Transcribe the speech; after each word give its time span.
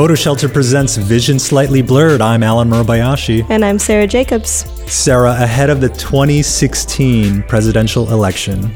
PhotoShelter 0.00 0.50
presents 0.50 0.96
Vision 0.96 1.38
Slightly 1.38 1.82
Blurred. 1.82 2.22
I'm 2.22 2.42
Allen 2.42 2.70
Murabayashi. 2.70 3.44
And 3.50 3.62
I'm 3.62 3.78
Sarah 3.78 4.06
Jacobs. 4.06 4.64
Sarah, 4.90 5.32
ahead 5.32 5.68
of 5.68 5.82
the 5.82 5.90
2016 5.90 7.42
presidential 7.42 8.10
election, 8.10 8.74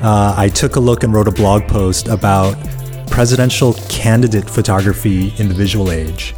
uh, 0.00 0.32
I 0.36 0.48
took 0.48 0.76
a 0.76 0.78
look 0.78 1.02
and 1.02 1.12
wrote 1.12 1.26
a 1.26 1.32
blog 1.32 1.66
post 1.66 2.06
about 2.06 2.54
presidential 3.08 3.74
candidate 3.88 4.48
photography 4.48 5.34
in 5.38 5.48
the 5.48 5.54
visual 5.54 5.90
age. 5.90 6.36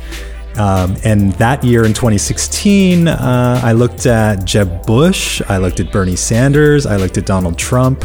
Um, 0.57 0.97
and 1.05 1.33
that 1.35 1.63
year 1.63 1.85
in 1.85 1.93
2016, 1.93 3.09
uh, 3.09 3.61
I 3.63 3.73
looked 3.73 4.07
at 4.07 4.47
Jeb 4.47 4.87
Bush, 4.87 5.43
I 5.47 5.59
looked 5.59 5.79
at 5.79 5.93
Bernie 5.93 6.17
Sanders, 6.17 6.87
I 6.87 6.97
looked 6.97 7.19
at 7.19 7.27
Donald 7.27 7.59
Trump. 7.59 8.03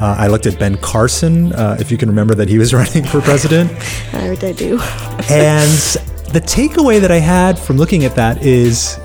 Uh, 0.00 0.16
I 0.18 0.28
looked 0.28 0.46
at 0.46 0.58
Ben 0.58 0.78
Carson, 0.78 1.52
uh, 1.52 1.76
if 1.78 1.90
you 1.90 1.98
can 1.98 2.08
remember 2.08 2.34
that 2.34 2.48
he 2.48 2.56
was 2.56 2.72
running 2.80 3.04
for 3.04 3.20
president. 3.20 3.70
I, 4.14 4.30
I 4.30 4.52
do. 4.52 4.78
and 5.28 5.70
the 6.32 6.40
takeaway 6.40 7.00
that 7.00 7.10
I 7.10 7.18
had 7.18 7.58
from 7.58 7.76
looking 7.76 8.04
at 8.04 8.14
that 8.14 8.42
is 8.42 8.98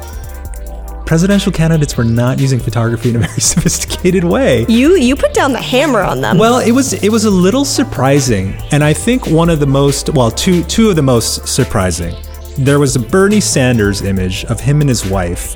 presidential 1.06 1.52
candidates 1.52 1.98
were 1.98 2.06
not 2.06 2.40
using 2.40 2.60
photography 2.60 3.10
in 3.10 3.18
a 3.18 3.20
very 3.20 3.34
sophisticated 3.42 4.24
way. 4.24 4.66
You 4.68 4.96
you 4.96 5.18
put 5.18 5.34
down 5.34 5.52
the 5.52 5.62
hammer 5.62 6.02
on 6.02 6.22
them. 6.22 6.38
Well, 6.38 6.60
it 6.60 6.72
was 6.72 6.94
it 6.94 7.10
was 7.10 7.26
a 7.26 7.30
little 7.30 7.66
surprising, 7.66 8.54
and 8.72 8.84
I 8.84 8.94
think 8.94 9.28
one 9.28 9.50
of 9.50 9.60
the 9.60 9.68
most 9.68 10.10
well 10.12 10.32
two 10.32 10.64
two 10.64 10.90
of 10.90 10.96
the 10.96 11.04
most 11.04 11.48
surprising. 11.48 12.16
There 12.58 12.80
was 12.80 12.96
a 12.96 13.00
Bernie 13.00 13.42
Sanders 13.42 14.02
image 14.02 14.46
of 14.46 14.62
him 14.62 14.80
and 14.80 14.88
his 14.88 15.06
wife 15.06 15.56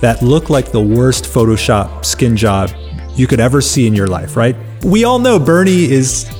that 0.00 0.20
looked 0.20 0.50
like 0.50 0.72
the 0.72 0.80
worst 0.82 1.26
Photoshop 1.26 2.04
skin 2.04 2.36
job 2.36 2.70
you 3.16 3.26
could 3.26 3.40
ever 3.40 3.60
see 3.60 3.86
in 3.86 3.94
your 3.94 4.06
life, 4.06 4.36
right? 4.36 4.56
We 4.82 5.04
all 5.04 5.18
know 5.18 5.38
Bernie 5.38 5.90
is 5.90 6.30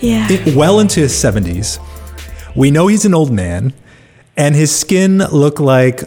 yeah. 0.00 0.28
well 0.54 0.80
into 0.80 1.00
his 1.00 1.12
70s. 1.12 1.78
We 2.54 2.70
know 2.70 2.86
he's 2.86 3.04
an 3.04 3.14
old 3.14 3.32
man, 3.32 3.72
and 4.36 4.54
his 4.54 4.74
skin 4.74 5.18
looked 5.18 5.60
like 5.60 6.02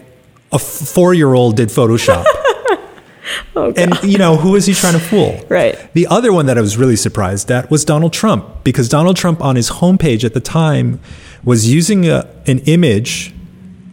a 0.52 0.58
four 0.58 1.12
year 1.12 1.34
old 1.34 1.56
did 1.56 1.68
Photoshop. 1.68 2.24
oh, 3.56 3.72
and, 3.76 3.98
you 4.02 4.18
know, 4.18 4.36
who 4.36 4.54
is 4.54 4.66
he 4.66 4.74
trying 4.74 4.94
to 4.94 5.00
fool? 5.00 5.44
Right. 5.48 5.92
The 5.92 6.06
other 6.06 6.32
one 6.32 6.46
that 6.46 6.56
I 6.56 6.60
was 6.60 6.76
really 6.76 6.96
surprised 6.96 7.50
at 7.50 7.70
was 7.70 7.84
Donald 7.84 8.12
Trump, 8.12 8.64
because 8.64 8.88
Donald 8.88 9.16
Trump 9.16 9.42
on 9.42 9.56
his 9.56 9.70
homepage 9.70 10.24
at 10.24 10.34
the 10.34 10.40
time 10.40 11.00
was 11.44 11.72
using 11.72 12.08
a, 12.08 12.28
an 12.46 12.60
image, 12.60 13.34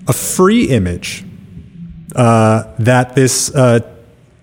a 0.07 0.13
free 0.13 0.65
image, 0.65 1.25
uh, 2.15 2.71
that 2.77 3.15
this 3.15 3.53
uh, 3.55 3.79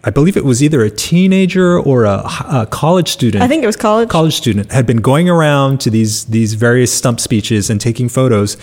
I 0.02 0.10
believe 0.10 0.36
it 0.36 0.44
was 0.44 0.62
either 0.62 0.82
a 0.82 0.90
teenager 0.90 1.78
or 1.78 2.04
a, 2.04 2.24
a, 2.48 2.66
college 2.70 3.08
student. 3.08 3.44
I 3.44 3.48
think 3.48 3.62
it 3.62 3.66
was 3.66 3.76
college. 3.76 4.08
College 4.08 4.34
student 4.34 4.72
had 4.72 4.86
been 4.86 4.98
going 4.98 5.28
around 5.28 5.80
to 5.82 5.90
these 5.90 6.24
these 6.26 6.54
various 6.54 6.92
stump 6.92 7.20
speeches 7.20 7.68
and 7.68 7.80
taking 7.80 8.08
photos, 8.08 8.56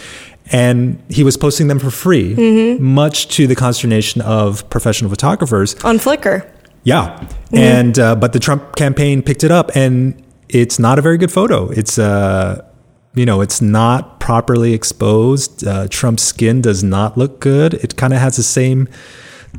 and 0.52 1.02
he 1.10 1.24
was 1.24 1.38
posting 1.38 1.68
them 1.68 1.78
for 1.78 1.92
free, 1.92 2.36
mm-hmm. 2.36 2.84
much 2.84 3.28
to 3.36 3.46
the 3.46 3.56
consternation 3.56 4.22
of 4.22 4.68
professional 4.70 5.12
photographers 5.12 5.76
on 5.84 6.00
Flickr. 6.00 6.50
Yeah, 6.84 7.20
mm-hmm. 7.20 7.56
and 7.58 8.00
uh, 8.00 8.16
but 8.16 8.34
the 8.34 8.40
Trump 8.40 8.76
campaign 8.76 9.22
picked 9.22 9.44
it 9.44 9.52
up, 9.52 9.76
and 9.76 10.20
it's 10.50 10.80
not 10.80 10.98
a 10.98 11.04
very 11.04 11.20
good 11.20 11.32
photo. 11.32 11.70
It's 11.70 12.00
uh, 12.00 12.68
you 13.14 13.26
know, 13.26 13.42
it's 13.42 13.62
not 13.62 14.20
properly 14.20 14.74
exposed. 14.74 15.66
Uh, 15.66 15.88
Trump's 15.88 16.24
skin 16.24 16.62
does 16.62 16.84
not 16.84 17.18
look 17.18 17.40
good. 17.40 17.76
It 17.76 17.96
kind 17.96 18.14
of 18.14 18.20
has 18.20 18.38
the 18.38 18.44
same 18.44 18.88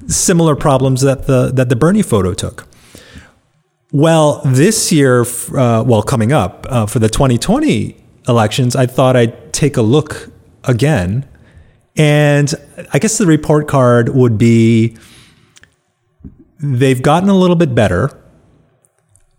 similar 0.07 0.57
problems 0.57 1.03
that 1.03 1.27
the 1.27 1.51
that 1.53 1.69
the 1.69 1.77
Bernie 1.77 2.03
photo 2.03 2.35
took. 2.35 2.67
Well, 3.91 4.43
this 4.45 4.93
year, 4.93 5.23
uh, 5.23 5.83
well, 5.87 6.03
coming 6.03 6.31
up 6.33 6.67
uh, 6.69 6.85
for 6.85 6.99
the 6.99 7.09
2020 7.09 7.97
elections, 8.29 8.77
I 8.77 8.85
thought 8.85 9.17
I'd 9.17 9.53
take 9.55 9.79
a 9.79 9.83
look 9.83 10.31
again, 10.65 11.27
and 11.97 12.55
I 12.93 12.99
guess 12.99 13.17
the 13.17 13.27
report 13.27 13.67
card 13.67 14.11
would 14.11 14.37
be 14.37 14.97
they've 16.61 17.01
gotten 17.01 17.31
a 17.31 17.35
little 17.35 17.57
bit 17.57 17.75
better, 17.75 18.11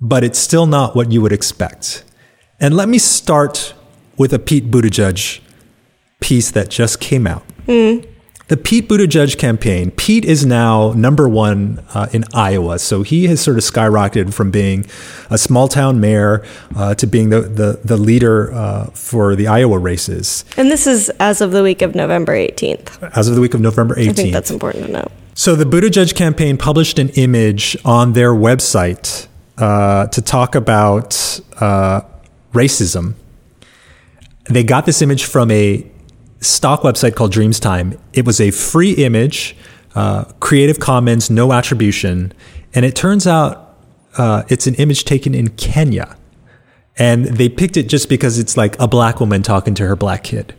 but 0.02 0.24
it's 0.24 0.40
still 0.40 0.66
not 0.66 0.96
what 0.96 1.12
you 1.12 1.22
would 1.22 1.34
expect. 1.34 2.04
And 2.60 2.76
let 2.76 2.90
me 2.90 2.98
start 2.98 3.74
with 4.18 4.34
a 4.34 4.40
Pete 4.40 4.72
Buttigieg 4.72 5.42
piece 6.20 6.52
that 6.52 6.70
just 6.70 7.00
came 7.00 7.28
out. 7.28 7.48
Mm 7.68 8.06
the 8.50 8.58
Pete 8.58 8.90
Buttigieg 8.90 9.38
campaign. 9.38 9.92
Pete 9.92 10.26
is 10.26 10.46
now 10.46 10.92
number 10.94 11.30
one 11.30 11.84
uh, 11.94 12.08
in 12.12 12.26
Iowa, 12.34 12.80
so 12.80 13.04
he 13.04 13.28
has 13.28 13.40
sort 13.40 13.58
of 13.58 13.64
skyrocketed 13.64 14.34
from 14.34 14.52
being 14.52 14.86
a 15.30 15.38
small 15.38 15.68
town 15.68 16.00
mayor 16.00 16.44
uh, 16.76 16.96
to 16.96 17.08
being 17.08 17.30
the 17.30 17.42
the, 17.42 17.80
the 17.86 17.96
leader 17.96 18.52
uh, 18.52 18.88
for 18.88 19.36
the 19.36 19.48
Iowa 19.48 19.78
races. 19.78 20.44
And 20.58 20.70
this 20.70 20.88
is 20.88 21.10
as 21.20 21.42
of 21.42 21.52
the 21.52 21.64
week 21.64 21.82
of 21.82 21.96
November 21.96 22.34
18th. 22.34 23.16
As 23.16 23.28
of 23.28 23.36
the 23.36 23.42
week 23.42 23.54
of 23.54 23.62
November 23.62 23.96
18th. 23.96 24.10
I 24.10 24.14
think 24.14 24.34
that's 24.34 24.52
important 24.52 24.88
to 24.88 24.92
know. 24.92 25.08
So 25.36 25.56
the 25.56 25.64
Buttigieg 25.64 26.16
campaign 26.16 26.58
published 26.58 27.00
an 27.00 27.10
image 27.10 27.78
on 27.86 28.14
their 28.14 28.34
website 28.34 29.28
uh, 29.60 30.08
to 30.08 30.22
talk 30.22 30.56
about 30.56 31.40
uh, 31.62 32.02
racism. 32.54 33.14
They 34.50 34.64
got 34.64 34.88
this 34.88 35.04
image 35.04 35.26
from 35.26 35.52
a 35.52 35.90
stock 36.42 36.82
website 36.82 37.16
called 37.16 37.34
Dreamstime. 37.34 38.00
It 38.14 38.26
was 38.26 38.40
a 38.40 38.52
free 38.52 38.94
image, 38.94 39.56
uh, 39.96 40.26
Creative 40.40 40.80
Commons, 40.80 41.30
no 41.30 41.52
attribution, 41.54 42.34
and 42.74 42.86
it 42.86 42.96
turns 42.96 43.28
out 43.28 43.76
uh, 44.18 44.44
it's 44.50 44.68
an 44.68 44.76
image 44.76 45.06
taken 45.06 45.34
in 45.34 45.50
Kenya. 45.50 46.16
And 46.98 47.26
they 47.26 47.48
picked 47.48 47.78
it 47.78 47.84
just 47.84 48.10
because 48.10 48.38
it's 48.38 48.58
like 48.58 48.78
a 48.80 48.88
black 48.88 49.20
woman 49.20 49.42
talking 49.42 49.74
to 49.76 49.88
her 49.88 49.96
black 49.96 50.24
kid. 50.26 50.54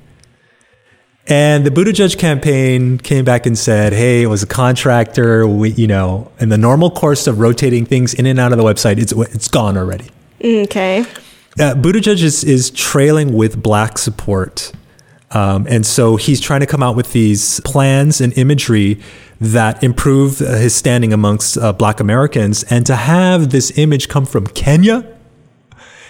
And 1.27 1.67
the 1.67 1.71
Buttigieg 1.71 2.19
campaign 2.19 2.99
came 2.99 3.25
back 3.25 3.47
and 3.47 3.57
said, 3.57 3.93
"Hey, 3.93 4.23
it 4.23 4.27
was 4.27 4.43
a 4.43 4.47
contractor. 4.47 5.47
We, 5.47 5.71
you 5.73 5.87
know, 5.87 6.33
in 6.41 6.49
the 6.49 6.59
normal 6.59 6.91
course 6.91 7.27
of 7.27 7.39
rotating 7.39 7.85
things 7.85 8.15
in 8.15 8.27
and 8.27 8.41
out 8.41 8.53
of 8.53 8.59
the 8.59 8.65
website, 8.65 8.99
it's 8.99 9.13
it's 9.13 9.47
gone 9.47 9.77
already." 9.77 10.09
Okay. 10.43 11.01
Uh, 11.59 11.75
Buttigieg 11.75 12.23
is 12.23 12.43
is 12.43 12.71
trailing 12.71 13.35
with 13.35 13.63
black 13.63 13.99
support 13.99 14.73
um, 15.33 15.67
and 15.69 15.87
so 15.87 16.17
he's 16.17 16.41
trying 16.41 16.61
to 16.61 16.67
come 16.67 16.83
out 16.83 16.97
with 16.97 17.13
these 17.13 17.61
plans 17.61 18.21
and 18.21 18.37
imagery 18.37 19.01
that 19.41 19.83
improve 19.83 20.39
his 20.39 20.75
standing 20.75 21.13
amongst 21.13 21.57
uh, 21.57 21.73
black 21.73 22.01
Americans. 22.01 22.65
And 22.65 22.85
to 22.87 22.97
have 22.97 23.51
this 23.51 23.77
image 23.79 24.09
come 24.09 24.27
from 24.27 24.47
Kenya 24.49 25.17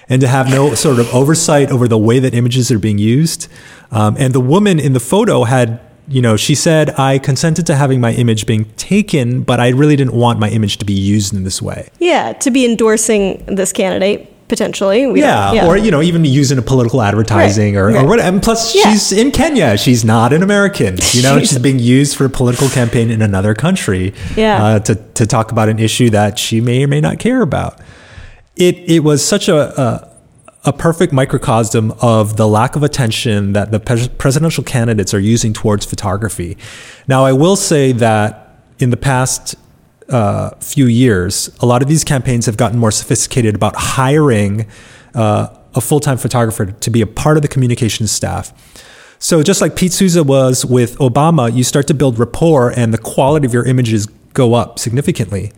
and 0.08 0.20
to 0.22 0.28
have 0.28 0.48
no 0.48 0.74
sort 0.74 0.98
of 0.98 1.14
oversight 1.14 1.70
over 1.70 1.86
the 1.86 1.98
way 1.98 2.18
that 2.18 2.34
images 2.34 2.72
are 2.72 2.78
being 2.78 2.98
used. 2.98 3.46
Um, 3.92 4.16
and 4.18 4.32
the 4.32 4.40
woman 4.40 4.80
in 4.80 4.94
the 4.94 5.00
photo 5.00 5.44
had 5.44 5.80
you 6.08 6.20
know, 6.20 6.36
she 6.36 6.56
said, 6.56 6.90
I 6.98 7.20
consented 7.20 7.66
to 7.66 7.76
having 7.76 8.00
my 8.00 8.12
image 8.12 8.44
being 8.44 8.64
taken, 8.72 9.44
but 9.44 9.60
I 9.60 9.68
really 9.68 9.94
didn't 9.94 10.14
want 10.14 10.40
my 10.40 10.50
image 10.50 10.78
to 10.78 10.84
be 10.84 10.92
used 10.92 11.32
in 11.32 11.44
this 11.44 11.62
way. 11.62 11.88
Yeah, 12.00 12.32
to 12.32 12.50
be 12.50 12.64
endorsing 12.68 13.44
this 13.46 13.72
candidate 13.72 14.28
potentially. 14.50 15.00
Yeah, 15.18 15.52
yeah, 15.52 15.66
or 15.66 15.78
you 15.78 15.90
know, 15.90 16.02
even 16.02 16.24
using 16.26 16.58
a 16.58 16.62
political 16.62 17.00
advertising 17.00 17.74
right. 17.74 17.80
or, 17.80 17.86
right. 17.86 18.04
or 18.04 18.06
what. 18.06 18.20
And 18.20 18.42
plus, 18.42 18.74
yeah. 18.74 18.90
she's 18.90 19.12
in 19.12 19.30
Kenya. 19.30 19.78
She's 19.78 20.04
not 20.04 20.34
an 20.34 20.42
American. 20.42 20.98
You 21.12 21.22
know, 21.22 21.38
she's 21.38 21.58
being 21.58 21.78
used 21.78 22.16
for 22.16 22.26
a 22.26 22.30
political 22.30 22.68
campaign 22.68 23.10
in 23.10 23.22
another 23.22 23.54
country. 23.54 24.12
Yeah. 24.36 24.62
Uh, 24.62 24.78
to 24.80 24.96
to 24.96 25.26
talk 25.26 25.52
about 25.52 25.70
an 25.70 25.78
issue 25.78 26.10
that 26.10 26.38
she 26.38 26.60
may 26.60 26.84
or 26.84 26.88
may 26.88 27.00
not 27.00 27.18
care 27.18 27.40
about. 27.40 27.80
It 28.56 28.76
it 28.90 29.00
was 29.00 29.26
such 29.26 29.48
a, 29.48 29.80
a 29.80 30.10
a 30.64 30.72
perfect 30.72 31.12
microcosm 31.12 31.92
of 32.02 32.36
the 32.36 32.46
lack 32.46 32.76
of 32.76 32.82
attention 32.82 33.54
that 33.54 33.70
the 33.70 33.80
presidential 34.18 34.62
candidates 34.62 35.14
are 35.14 35.20
using 35.20 35.54
towards 35.54 35.86
photography. 35.86 36.58
Now, 37.08 37.24
I 37.24 37.32
will 37.32 37.56
say 37.56 37.92
that 37.92 38.58
in 38.78 38.90
the 38.90 38.98
past 38.98 39.54
uh, 40.10 40.50
few 40.60 40.86
years, 40.86 41.50
a 41.60 41.66
lot 41.66 41.82
of 41.82 41.88
these 41.88 42.04
campaigns 42.04 42.46
have 42.46 42.56
gotten 42.56 42.78
more 42.78 42.90
sophisticated 42.90 43.54
about 43.54 43.74
hiring 43.76 44.66
uh, 45.14 45.48
a 45.74 45.80
full 45.80 46.00
time 46.00 46.18
photographer 46.18 46.66
to 46.66 46.90
be 46.90 47.00
a 47.00 47.06
part 47.06 47.36
of 47.36 47.42
the 47.42 47.48
communications 47.48 48.10
staff. 48.10 48.52
So, 49.18 49.42
just 49.42 49.60
like 49.60 49.76
Pete 49.76 49.92
Souza 49.92 50.22
was 50.22 50.64
with 50.64 50.96
Obama, 50.98 51.54
you 51.54 51.62
start 51.62 51.86
to 51.88 51.94
build 51.94 52.18
rapport 52.18 52.70
and 52.70 52.92
the 52.92 52.98
quality 52.98 53.46
of 53.46 53.52
your 53.52 53.66
images 53.66 54.06
go 54.32 54.54
up 54.54 54.78
significantly. 54.78 55.52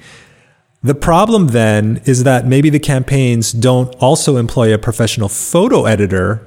The 0.82 0.96
problem 0.96 1.48
then 1.48 2.00
is 2.06 2.24
that 2.24 2.44
maybe 2.44 2.68
the 2.68 2.80
campaigns 2.80 3.52
don't 3.52 3.94
also 4.00 4.36
employ 4.36 4.74
a 4.74 4.78
professional 4.78 5.28
photo 5.28 5.84
editor 5.84 6.46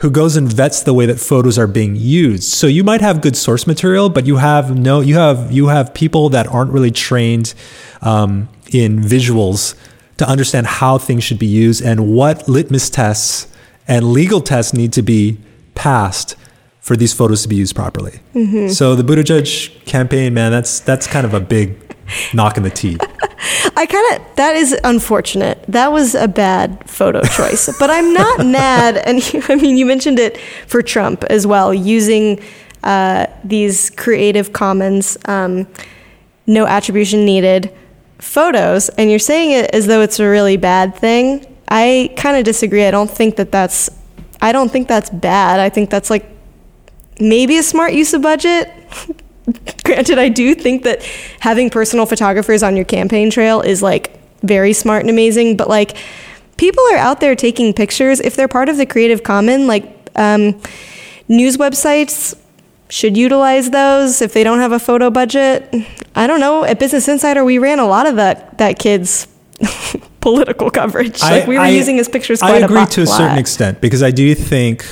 who 0.00 0.10
goes 0.10 0.34
and 0.34 0.50
vets 0.50 0.82
the 0.82 0.94
way 0.94 1.06
that 1.06 1.20
photos 1.20 1.58
are 1.58 1.66
being 1.66 1.94
used. 1.94 2.44
So 2.44 2.66
you 2.66 2.82
might 2.82 3.02
have 3.02 3.20
good 3.20 3.36
source 3.36 3.66
material, 3.66 4.08
but 4.08 4.26
you 4.26 4.36
have 4.36 4.76
no, 4.76 5.00
you 5.00 5.16
have 5.16 5.52
you 5.52 5.68
have 5.68 5.92
people 5.94 6.30
that 6.30 6.46
aren't 6.46 6.72
really 6.72 6.90
trained 6.90 7.54
um, 8.00 8.48
in 8.72 8.98
visuals 8.98 9.74
to 10.16 10.28
understand 10.28 10.66
how 10.66 10.98
things 10.98 11.24
should 11.24 11.38
be 11.38 11.46
used 11.46 11.82
and 11.82 12.12
what 12.12 12.48
litmus 12.48 12.90
tests 12.90 13.46
and 13.86 14.12
legal 14.12 14.40
tests 14.40 14.72
need 14.72 14.92
to 14.94 15.02
be 15.02 15.38
passed 15.74 16.34
for 16.80 16.96
these 16.96 17.12
photos 17.12 17.42
to 17.42 17.48
be 17.48 17.56
used 17.56 17.76
properly. 17.76 18.20
Mm-hmm. 18.34 18.68
So 18.68 18.94
the 18.94 19.02
Buttigieg 19.02 19.84
campaign, 19.84 20.32
man, 20.32 20.50
that's 20.50 20.80
that's 20.80 21.06
kind 21.06 21.26
of 21.26 21.34
a 21.34 21.40
big 21.40 21.76
knock 22.34 22.56
in 22.56 22.62
the 22.62 22.70
teeth. 22.70 23.00
I 23.80 23.86
kind 23.86 24.14
of 24.14 24.36
that 24.36 24.56
is 24.56 24.78
unfortunate. 24.84 25.64
That 25.66 25.90
was 25.90 26.14
a 26.14 26.28
bad 26.28 26.86
photo 26.86 27.22
choice, 27.36 27.74
but 27.78 27.88
I'm 27.88 28.12
not 28.12 28.44
mad. 28.44 28.98
And 28.98 29.32
you, 29.32 29.42
I 29.48 29.54
mean, 29.54 29.78
you 29.78 29.86
mentioned 29.86 30.18
it 30.18 30.36
for 30.66 30.82
Trump 30.82 31.24
as 31.24 31.46
well, 31.46 31.72
using 31.72 32.42
uh, 32.84 33.26
these 33.42 33.88
Creative 33.88 34.52
Commons, 34.52 35.16
um, 35.24 35.66
no 36.46 36.66
attribution 36.66 37.24
needed 37.24 37.74
photos, 38.18 38.90
and 38.90 39.08
you're 39.08 39.18
saying 39.18 39.52
it 39.52 39.70
as 39.74 39.86
though 39.86 40.02
it's 40.02 40.20
a 40.20 40.28
really 40.28 40.58
bad 40.58 40.94
thing. 40.94 41.46
I 41.66 42.12
kind 42.18 42.36
of 42.36 42.44
disagree. 42.44 42.84
I 42.84 42.90
don't 42.90 43.10
think 43.10 43.36
that 43.36 43.50
that's. 43.50 43.88
I 44.42 44.52
don't 44.52 44.70
think 44.70 44.88
that's 44.88 45.08
bad. 45.08 45.58
I 45.58 45.70
think 45.70 45.88
that's 45.88 46.10
like 46.10 46.26
maybe 47.18 47.56
a 47.56 47.62
smart 47.62 47.94
use 47.94 48.12
of 48.12 48.20
budget. 48.20 48.70
Granted, 49.84 50.18
I 50.18 50.28
do 50.28 50.54
think 50.54 50.84
that 50.84 51.02
having 51.40 51.70
personal 51.70 52.06
photographers 52.06 52.62
on 52.62 52.76
your 52.76 52.84
campaign 52.84 53.30
trail 53.30 53.60
is 53.60 53.82
like 53.82 54.18
very 54.42 54.72
smart 54.72 55.02
and 55.02 55.10
amazing, 55.10 55.56
but 55.56 55.68
like 55.68 55.96
people 56.56 56.82
are 56.92 56.96
out 56.96 57.20
there 57.20 57.34
taking 57.34 57.72
pictures. 57.72 58.20
If 58.20 58.36
they're 58.36 58.48
part 58.48 58.68
of 58.68 58.76
the 58.76 58.86
Creative 58.86 59.22
Common, 59.22 59.66
like 59.66 59.84
um, 60.16 60.60
news 61.28 61.56
websites 61.56 62.38
should 62.88 63.16
utilize 63.16 63.70
those 63.70 64.20
if 64.20 64.32
they 64.32 64.44
don't 64.44 64.58
have 64.58 64.72
a 64.72 64.78
photo 64.78 65.10
budget. 65.10 65.72
I 66.14 66.26
don't 66.26 66.40
know. 66.40 66.64
At 66.64 66.78
Business 66.78 67.08
Insider, 67.08 67.44
we 67.44 67.58
ran 67.58 67.78
a 67.78 67.86
lot 67.86 68.06
of 68.06 68.16
that 68.16 68.58
that 68.58 68.78
kid's 68.78 69.26
political 70.20 70.70
coverage. 70.70 71.20
Like 71.22 71.46
we 71.46 71.56
were 71.56 71.64
I- 71.64 71.68
using 71.68 71.96
his 71.96 72.08
pictures. 72.08 72.42
I 72.42 72.56
agree 72.58 72.82
a 72.82 72.86
to 72.86 73.02
a 73.02 73.06
certain 73.06 73.38
extent 73.38 73.80
because 73.80 74.02
I 74.02 74.10
do 74.10 74.34
think 74.34 74.84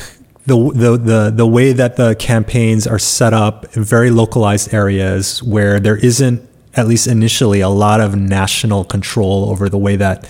the, 0.48 0.72
the 0.72 0.96
the 0.96 1.32
the 1.34 1.46
way 1.46 1.72
that 1.72 1.96
the 1.96 2.14
campaigns 2.16 2.86
are 2.86 2.98
set 2.98 3.32
up 3.34 3.76
in 3.76 3.84
very 3.84 4.10
localized 4.10 4.72
areas 4.72 5.42
where 5.42 5.78
there 5.78 5.96
isn't 5.96 6.40
at 6.74 6.88
least 6.88 7.06
initially 7.06 7.60
a 7.60 7.68
lot 7.68 8.00
of 8.00 8.16
national 8.16 8.84
control 8.84 9.50
over 9.50 9.68
the 9.68 9.78
way 9.78 9.96
that 9.96 10.28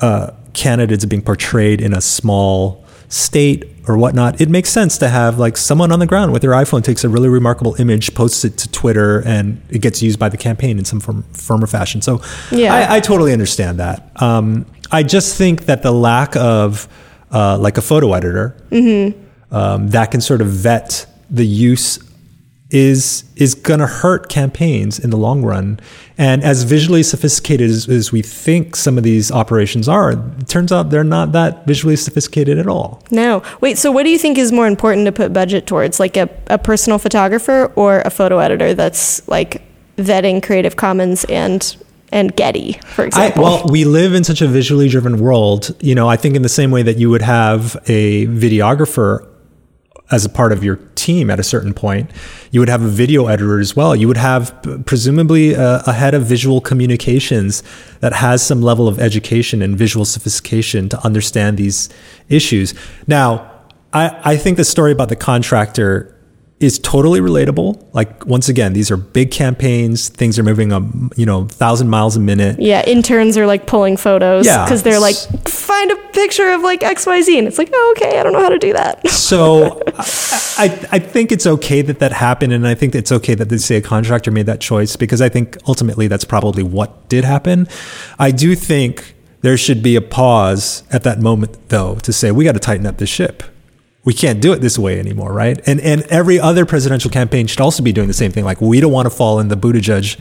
uh, 0.00 0.30
candidates 0.52 1.04
are 1.04 1.08
being 1.08 1.22
portrayed 1.22 1.80
in 1.80 1.92
a 1.92 2.00
small 2.00 2.84
state 3.08 3.64
or 3.88 3.98
whatnot, 3.98 4.40
it 4.40 4.48
makes 4.48 4.70
sense 4.70 4.98
to 4.98 5.08
have 5.08 5.38
like 5.38 5.56
someone 5.56 5.90
on 5.90 5.98
the 5.98 6.06
ground 6.06 6.32
with 6.32 6.42
their 6.42 6.52
iPhone 6.52 6.84
takes 6.84 7.02
a 7.02 7.08
really 7.08 7.28
remarkable 7.28 7.74
image, 7.80 8.14
posts 8.14 8.44
it 8.44 8.56
to 8.58 8.70
Twitter, 8.70 9.20
and 9.26 9.60
it 9.68 9.80
gets 9.80 10.00
used 10.00 10.18
by 10.18 10.28
the 10.28 10.36
campaign 10.36 10.78
in 10.78 10.84
some 10.84 11.00
form, 11.00 11.22
form 11.32 11.64
or 11.64 11.66
fashion. 11.66 12.00
So 12.00 12.22
Yeah. 12.52 12.74
I, 12.74 12.96
I 12.96 13.00
totally 13.00 13.32
understand 13.32 13.80
that. 13.80 14.10
Um, 14.22 14.66
I 14.92 15.02
just 15.02 15.36
think 15.36 15.66
that 15.66 15.82
the 15.82 15.92
lack 15.92 16.36
of 16.36 16.88
uh, 17.32 17.58
like 17.58 17.78
a 17.78 17.82
photo 17.82 18.12
editor 18.12 18.56
um, 19.50 19.88
that 19.88 20.10
can 20.10 20.20
sort 20.20 20.40
of 20.40 20.48
vet 20.48 21.06
the 21.28 21.46
use 21.46 21.98
is 22.70 23.24
is 23.36 23.54
going 23.54 23.80
to 23.80 23.86
hurt 23.86 24.28
campaigns 24.28 24.98
in 24.98 25.10
the 25.10 25.16
long 25.16 25.42
run. 25.42 25.80
And 26.16 26.42
as 26.44 26.62
visually 26.62 27.02
sophisticated 27.02 27.68
as, 27.70 27.88
as 27.88 28.12
we 28.12 28.22
think 28.22 28.76
some 28.76 28.96
of 28.96 29.04
these 29.04 29.32
operations 29.32 29.88
are, 29.88 30.12
it 30.12 30.48
turns 30.48 30.70
out 30.70 30.90
they're 30.90 31.02
not 31.02 31.32
that 31.32 31.66
visually 31.66 31.96
sophisticated 31.96 32.58
at 32.58 32.66
all. 32.66 33.02
No. 33.10 33.42
Wait, 33.60 33.78
so 33.78 33.90
what 33.90 34.04
do 34.04 34.10
you 34.10 34.18
think 34.18 34.38
is 34.38 34.52
more 34.52 34.66
important 34.66 35.06
to 35.06 35.12
put 35.12 35.32
budget 35.32 35.66
towards? 35.66 35.98
Like 35.98 36.16
a, 36.16 36.28
a 36.46 36.58
personal 36.58 36.98
photographer 36.98 37.72
or 37.74 38.02
a 38.02 38.10
photo 38.10 38.38
editor 38.38 38.74
that's 38.74 39.26
like 39.28 39.62
vetting 39.96 40.42
Creative 40.42 40.76
Commons 40.76 41.24
and 41.24 41.76
and 42.12 42.34
Getty, 42.34 42.72
for 42.86 43.02
I, 43.02 43.06
example? 43.06 43.42
well, 43.44 43.66
we 43.68 43.84
live 43.84 44.14
in 44.14 44.24
such 44.24 44.42
a 44.42 44.48
visually 44.48 44.88
driven 44.88 45.20
world. 45.20 45.74
You 45.80 45.94
know, 45.94 46.08
I 46.08 46.16
think 46.16 46.34
in 46.34 46.42
the 46.42 46.48
same 46.48 46.72
way 46.72 46.82
that 46.82 46.98
you 46.98 47.08
would 47.08 47.22
have 47.22 47.76
a 47.86 48.26
videographer 48.26 49.29
as 50.10 50.24
a 50.24 50.28
part 50.28 50.52
of 50.52 50.64
your 50.64 50.76
team 50.94 51.30
at 51.30 51.38
a 51.38 51.42
certain 51.42 51.72
point, 51.72 52.10
you 52.50 52.60
would 52.60 52.68
have 52.68 52.82
a 52.82 52.88
video 52.88 53.26
editor 53.26 53.60
as 53.60 53.76
well. 53.76 53.94
You 53.94 54.08
would 54.08 54.16
have 54.16 54.54
presumably 54.86 55.54
a, 55.54 55.82
a 55.86 55.92
head 55.92 56.14
of 56.14 56.24
visual 56.24 56.60
communications 56.60 57.62
that 58.00 58.12
has 58.12 58.44
some 58.44 58.60
level 58.60 58.88
of 58.88 58.98
education 58.98 59.62
and 59.62 59.76
visual 59.76 60.04
sophistication 60.04 60.88
to 60.88 61.04
understand 61.04 61.56
these 61.56 61.88
issues. 62.28 62.74
Now, 63.06 63.50
I, 63.92 64.20
I 64.24 64.36
think 64.36 64.56
the 64.56 64.64
story 64.64 64.92
about 64.92 65.08
the 65.08 65.16
contractor 65.16 66.16
is 66.60 66.78
totally 66.78 67.20
relatable. 67.20 67.82
Like 67.94 68.26
once 68.26 68.48
again, 68.50 68.74
these 68.74 68.90
are 68.90 68.96
big 68.98 69.30
campaigns. 69.30 70.10
Things 70.10 70.38
are 70.38 70.42
moving 70.42 70.72
a 70.72 70.80
you 71.16 71.24
know 71.24 71.46
thousand 71.46 71.88
miles 71.88 72.16
a 72.16 72.20
minute. 72.20 72.60
yeah, 72.60 72.84
interns 72.86 73.38
are 73.38 73.46
like 73.46 73.66
pulling 73.66 73.96
photos 73.96 74.44
Yeah. 74.46 74.64
because 74.64 74.82
they're 74.82 75.00
like, 75.00 75.16
find 75.48 75.90
a 75.90 75.96
picture 76.12 76.50
of 76.50 76.60
like 76.60 76.80
XYZ. 76.80 77.38
And 77.38 77.48
it's 77.48 77.56
like, 77.56 77.70
oh, 77.72 77.94
okay, 77.96 78.18
I 78.20 78.22
don't 78.22 78.34
know 78.34 78.40
how 78.42 78.50
to 78.50 78.58
do 78.58 78.72
that. 78.74 79.00
So 79.30 79.80
I, 79.96 80.64
I, 80.66 80.88
I 80.92 80.98
think 80.98 81.30
it's 81.32 81.46
okay 81.46 81.82
that 81.82 82.00
that 82.00 82.12
happened, 82.12 82.52
and 82.52 82.66
I 82.66 82.74
think 82.74 82.94
it's 82.96 83.12
okay 83.12 83.34
that 83.36 83.48
they 83.48 83.58
say 83.58 83.76
a 83.76 83.80
contractor 83.80 84.30
made 84.32 84.46
that 84.46 84.60
choice 84.60 84.96
because 84.96 85.20
I 85.22 85.28
think 85.28 85.56
ultimately 85.68 86.08
that's 86.08 86.24
probably 86.24 86.62
what 86.64 87.08
did 87.08 87.24
happen. 87.24 87.68
I 88.18 88.32
do 88.32 88.56
think 88.56 89.14
there 89.42 89.56
should 89.56 89.82
be 89.84 89.94
a 89.96 90.00
pause 90.02 90.82
at 90.90 91.04
that 91.04 91.20
moment, 91.20 91.56
though, 91.68 91.94
to 91.96 92.12
say 92.12 92.32
we 92.32 92.44
got 92.44 92.52
to 92.52 92.58
tighten 92.58 92.86
up 92.86 92.98
the 92.98 93.06
ship. 93.06 93.44
We 94.04 94.14
can't 94.14 94.40
do 94.40 94.52
it 94.52 94.60
this 94.60 94.78
way 94.78 94.98
anymore, 94.98 95.32
right? 95.32 95.60
And 95.66 95.80
and 95.80 96.02
every 96.02 96.40
other 96.40 96.64
presidential 96.64 97.10
campaign 97.10 97.46
should 97.46 97.60
also 97.60 97.82
be 97.82 97.92
doing 97.92 98.08
the 98.08 98.14
same 98.14 98.32
thing. 98.32 98.44
Like 98.44 98.60
we 98.60 98.80
don't 98.80 98.92
want 98.92 99.06
to 99.06 99.10
fall 99.10 99.40
in 99.40 99.48
the 99.48 99.56
Buttigieg 99.56 100.18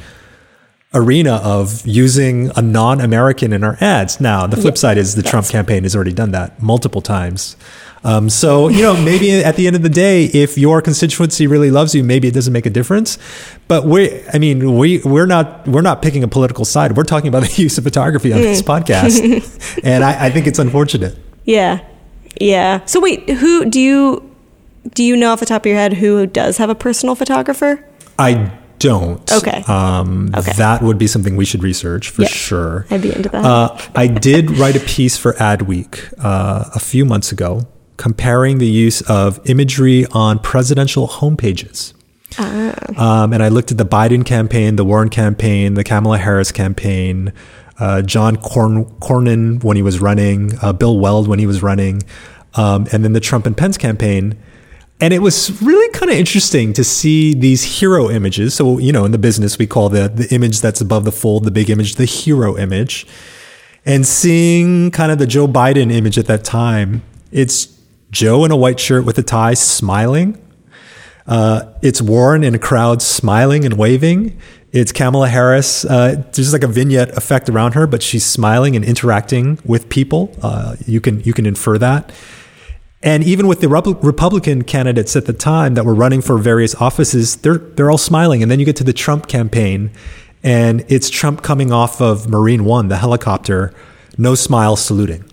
arena 0.93 1.35
of 1.43 1.85
using 1.85 2.51
a 2.55 2.61
non-American 2.61 3.53
in 3.53 3.63
our 3.63 3.77
ads. 3.79 4.19
Now, 4.19 4.47
the 4.47 4.57
flip 4.57 4.75
side 4.75 4.97
is 4.97 5.13
the 5.13 5.21
Trump 5.21 5.47
campaign 5.47 5.83
has 5.83 5.95
already 5.95 6.13
done 6.13 6.31
that 6.31 6.61
multiple 6.63 7.01
times. 7.01 7.55
Um, 8.03 8.29
so, 8.29 8.69
you 8.69 8.81
know, 8.81 8.99
maybe 8.99 9.31
at 9.43 9.55
the 9.55 9.67
end 9.67 9.75
of 9.75 9.83
the 9.83 9.89
day, 9.89 10.25
if 10.25 10.57
your 10.57 10.81
constituency 10.81 11.45
really 11.45 11.69
loves 11.69 11.93
you, 11.93 12.03
maybe 12.03 12.27
it 12.27 12.33
doesn't 12.33 12.53
make 12.53 12.65
a 12.65 12.71
difference. 12.71 13.19
But 13.67 13.83
we, 13.85 14.23
I 14.33 14.39
mean, 14.39 14.77
we 14.77 14.99
we're 14.99 15.27
not 15.27 15.67
we're 15.67 15.81
not 15.81 16.01
picking 16.01 16.23
a 16.23 16.27
political 16.27 16.65
side. 16.65 16.97
We're 16.97 17.03
talking 17.03 17.27
about 17.27 17.43
the 17.43 17.53
use 17.61 17.77
of 17.77 17.83
photography 17.83 18.33
on 18.33 18.41
this 18.41 18.61
podcast, 18.61 19.79
and 19.83 20.03
I, 20.03 20.25
I 20.25 20.29
think 20.31 20.47
it's 20.47 20.59
unfortunate. 20.59 21.17
Yeah. 21.43 21.85
Yeah. 22.39 22.86
So 22.86 23.00
wait, 23.00 23.30
who 23.30 23.65
do 23.65 23.80
you 23.80 24.24
do 24.94 25.03
you 25.03 25.15
know 25.18 25.31
off 25.33 25.39
the 25.39 25.45
top 25.45 25.63
of 25.63 25.65
your 25.68 25.75
head 25.75 25.94
who 25.94 26.25
does 26.25 26.57
have 26.57 26.69
a 26.69 26.75
personal 26.75 27.15
photographer? 27.15 27.83
I 28.18 28.51
don't. 28.80 29.30
Okay. 29.31 29.62
Um, 29.68 30.31
Okay. 30.36 30.53
That 30.53 30.81
would 30.81 30.97
be 30.97 31.06
something 31.07 31.36
we 31.36 31.44
should 31.45 31.63
research 31.63 32.09
for 32.09 32.21
Yeah. 32.24 32.27
sure. 32.30 32.86
I'd 32.89 33.01
be 33.01 33.13
into 33.13 33.27
that. 33.30 33.44
Uh, 33.44 33.77
I 33.94 34.07
did 34.07 34.57
write 34.57 34.75
a 34.77 34.80
piece 34.80 35.18
for 35.18 35.33
Adweek 35.33 36.13
uh, 36.18 36.69
a 36.74 36.80
few 36.80 37.03
months 37.06 37.31
ago 37.31 37.68
comparing 37.97 38.57
the 38.59 38.68
use 38.68 39.01
of 39.01 39.42
imagery 39.50 40.06
on 40.13 40.39
presidential 40.39 41.07
homepages. 41.09 41.94
Um, 42.97 43.33
and 43.33 43.44
I 43.44 43.50
looked 43.50 43.71
at 43.71 43.77
the 43.77 43.85
Biden 43.85 44.25
campaign, 44.25 44.77
the 44.77 44.85
Warren 44.85 45.09
campaign, 45.09 45.74
the 45.74 45.83
Kamala 45.83 46.18
Harris 46.18 46.51
campaign, 46.53 47.33
uh, 47.79 48.01
John 48.01 48.35
Corn- 48.37 48.85
Cornyn 48.99 49.63
when 49.63 49.77
he 49.77 49.83
was 49.83 49.99
running, 49.99 50.51
uh, 50.61 50.73
Bill 50.73 50.99
Weld 50.99 51.27
when 51.27 51.39
he 51.39 51.47
was 51.47 51.63
running, 51.63 52.03
um, 52.55 52.87
and 52.91 53.03
then 53.03 53.13
the 53.13 53.19
Trump 53.19 53.45
and 53.45 53.55
Pence 53.55 53.77
campaign. 53.77 54.37
And 55.01 55.13
it 55.13 55.19
was 55.19 55.61
really 55.61 55.91
kind 55.93 56.11
of 56.11 56.17
interesting 56.17 56.73
to 56.73 56.83
see 56.83 57.33
these 57.33 57.80
hero 57.80 58.09
images. 58.09 58.54
So, 58.54 58.80
you 58.80 58.92
know, 58.92 59.06
in 59.06 59.11
the 59.11 59.18
business, 59.18 59.57
we 59.57 59.65
call 59.65 59.87
the, 59.87 60.09
the 60.09 60.27
image 60.35 60.59
that's 60.59 60.81
above 60.81 61.06
the 61.06 61.11
fold, 61.11 61.45
the 61.45 61.51
big 61.51 61.69
image, 61.69 61.95
the 61.95 62.06
hero 62.06 62.57
image. 62.57 63.07
And 63.85 64.06
seeing 64.06 64.92
kind 64.92 65.09
of 65.11 65.18
the 65.18 65.25
Joe 65.25 65.47
Biden 65.47 65.89
image 65.89 66.18
at 66.18 66.25
that 66.25 66.44
time, 66.44 67.01
it's 67.31 67.80
Joe 68.11 68.44
in 68.44 68.51
a 68.51 68.57
white 68.57 68.80
shirt 68.80 69.06
with 69.06 69.18
a 69.18 69.23
tie 69.23 69.54
smiling. 69.54 70.37
Uh, 71.25 71.71
it's 71.81 72.01
Warren 72.01 72.44
in 72.44 72.56
a 72.56 72.59
crowd 72.59 73.01
smiling 73.01 73.63
and 73.63 73.77
waving. 73.77 74.37
It's 74.71 74.92
Kamala 74.92 75.30
Harris. 75.30 75.83
Uh, 75.83 76.23
there's 76.33 76.54
like 76.54 76.64
a 76.64 76.68
vignette 76.68 77.18
effect 77.18 77.49
around 77.49 77.73
her, 77.73 77.88
but 77.88 78.04
she's 78.04 78.26
smiling 78.26 78.76
and 78.76 78.85
interacting 78.85 79.57
with 79.66 79.90
people. 79.90 80.35
Uh, 80.44 80.76
you 80.85 81.02
can 81.02 81.21
you 81.21 81.33
can 81.33 81.45
infer 81.45 81.78
that. 81.80 82.11
And 83.02 83.23
even 83.23 83.47
with 83.47 83.61
the 83.61 83.69
Rep- 83.69 84.04
Republican 84.04 84.64
candidates 84.64 85.16
at 85.16 85.26
the 85.26 85.33
time 85.33 85.73
that 85.76 85.85
were 85.85 85.95
running 85.95 86.21
for 86.21 86.38
various 86.38 86.76
offices, 86.76 87.38
they're 87.38 87.57
they're 87.57 87.90
all 87.90 87.97
smiling. 87.97 88.44
And 88.44 88.52
then 88.52 88.59
you 88.59 88.66
get 88.66 88.76
to 88.76 88.83
the 88.83 88.94
Trump 88.94 89.28
campaign, 89.28 89.90
and 90.44 90.85
it's 90.88 91.09
Trump 91.09 91.42
coming 91.42 91.71
off 91.71 91.99
of 91.99 92.30
Marine 92.30 92.64
One, 92.64 92.90
the 92.90 92.97
helicopter, 92.97 93.73
no 94.18 94.35
smile, 94.35 94.76
saluting. 94.76 95.29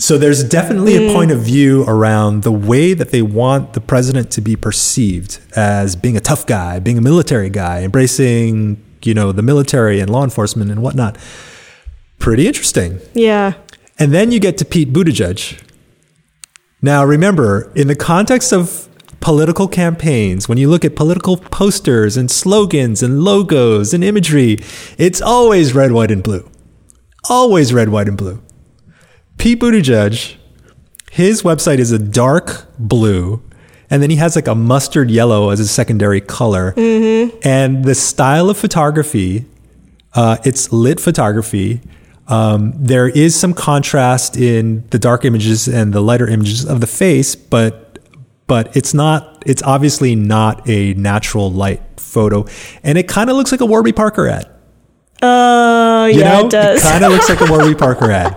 So 0.00 0.16
there's 0.16 0.42
definitely 0.42 0.96
a 0.96 1.00
mm. 1.00 1.12
point 1.12 1.30
of 1.30 1.40
view 1.40 1.84
around 1.84 2.42
the 2.42 2.50
way 2.50 2.94
that 2.94 3.10
they 3.10 3.20
want 3.20 3.74
the 3.74 3.82
president 3.82 4.30
to 4.32 4.40
be 4.40 4.56
perceived 4.56 5.38
as 5.54 5.94
being 5.94 6.16
a 6.16 6.20
tough 6.20 6.46
guy, 6.46 6.78
being 6.78 6.96
a 6.96 7.02
military 7.02 7.50
guy, 7.50 7.82
embracing 7.82 8.82
you 9.02 9.12
know 9.12 9.30
the 9.30 9.42
military 9.42 10.00
and 10.00 10.10
law 10.10 10.24
enforcement 10.24 10.70
and 10.70 10.82
whatnot. 10.82 11.18
Pretty 12.18 12.46
interesting. 12.46 13.00
yeah. 13.12 13.54
And 13.98 14.14
then 14.14 14.32
you 14.32 14.40
get 14.40 14.56
to 14.58 14.64
Pete 14.64 14.90
Buttigieg. 14.90 15.62
Now, 16.80 17.04
remember, 17.04 17.70
in 17.74 17.86
the 17.86 17.94
context 17.94 18.54
of 18.54 18.88
political 19.20 19.68
campaigns, 19.68 20.48
when 20.48 20.56
you 20.56 20.70
look 20.70 20.82
at 20.82 20.96
political 20.96 21.36
posters 21.36 22.16
and 22.16 22.30
slogans 22.30 23.02
and 23.02 23.22
logos 23.22 23.92
and 23.92 24.02
imagery, 24.02 24.56
it's 24.96 25.20
always 25.20 25.74
red, 25.74 25.92
white, 25.92 26.10
and 26.10 26.22
blue. 26.22 26.48
Always 27.28 27.74
red, 27.74 27.90
white, 27.90 28.08
and 28.08 28.16
blue. 28.16 28.42
Pete 29.40 29.58
Buttigieg, 29.58 30.36
his 31.10 31.42
website 31.42 31.78
is 31.78 31.92
a 31.92 31.98
dark 31.98 32.66
blue, 32.78 33.42
and 33.88 34.02
then 34.02 34.10
he 34.10 34.16
has 34.16 34.36
like 34.36 34.46
a 34.46 34.54
mustard 34.54 35.10
yellow 35.10 35.48
as 35.48 35.58
a 35.60 35.66
secondary 35.66 36.20
color. 36.20 36.74
And 37.42 37.84
the 37.84 37.94
style 37.94 38.50
of 38.50 38.56
photography 38.58 39.46
Uh, 40.12 40.36
it's 40.44 40.72
lit 40.72 40.98
photography. 40.98 41.80
Um, 42.26 42.72
there 42.76 43.08
is 43.08 43.34
some 43.38 43.54
contrast 43.54 44.36
in 44.36 44.84
the 44.90 44.98
dark 44.98 45.24
images 45.24 45.68
and 45.68 45.92
the 45.92 46.00
lighter 46.00 46.26
images 46.28 46.64
of 46.64 46.80
the 46.80 46.88
face, 46.88 47.36
but 47.36 47.98
but 48.48 48.76
it's 48.76 48.92
not. 48.92 49.40
It's 49.46 49.62
obviously 49.62 50.16
not 50.16 50.68
a 50.68 50.94
natural 50.94 51.52
light 51.52 51.80
photo, 51.96 52.44
and 52.82 52.98
it 52.98 53.06
kind 53.06 53.30
of 53.30 53.36
looks 53.36 53.52
like 53.52 53.60
a 53.60 53.66
Warby 53.66 53.92
Parker 53.92 54.26
ad. 54.26 54.48
Oh, 55.22 56.06
You 56.06 56.20
yeah, 56.20 56.40
know, 56.40 56.46
it 56.46 56.50
does. 56.50 56.82
kind 56.82 57.04
of 57.04 57.12
looks 57.12 57.28
like 57.28 57.40
a 57.40 57.50
Warby 57.50 57.74
Parker 57.78 58.10
ad. 58.10 58.36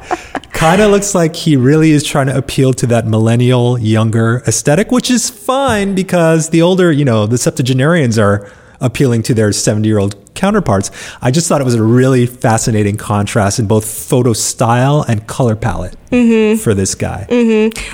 Kind 0.52 0.82
of 0.82 0.92
looks 0.92 1.16
like 1.16 1.36
he 1.36 1.56
really 1.58 1.92
is 1.92 2.04
trying 2.04 2.28
to 2.28 2.38
appeal 2.38 2.74
to 2.74 2.88
that 2.88 3.06
millennial, 3.08 3.78
younger 3.80 4.44
aesthetic, 4.48 4.92
which 4.92 5.10
is 5.10 5.30
fine 5.30 5.96
because 5.96 6.50
the 6.50 6.62
older, 6.62 6.92
you 6.92 7.06
know, 7.06 7.26
the 7.26 7.38
septuagenarians 7.38 8.18
are 8.20 8.50
appealing 8.80 9.24
to 9.24 9.34
their 9.34 9.52
70 9.52 9.88
year 9.88 9.98
old 9.98 10.16
counterparts. 10.36 10.92
I 11.22 11.32
just 11.32 11.48
thought 11.48 11.62
it 11.62 11.64
was 11.64 11.76
a 11.76 11.84
really 11.84 12.26
fascinating 12.26 12.98
contrast 12.98 13.60
in 13.60 13.66
both 13.66 13.86
photo 13.86 14.34
style 14.34 15.04
and 15.08 15.26
color 15.26 15.56
palette 15.56 15.96
Mm-hmm. 16.12 16.60
for 16.62 16.74
this 16.74 16.94
guy. 16.96 17.26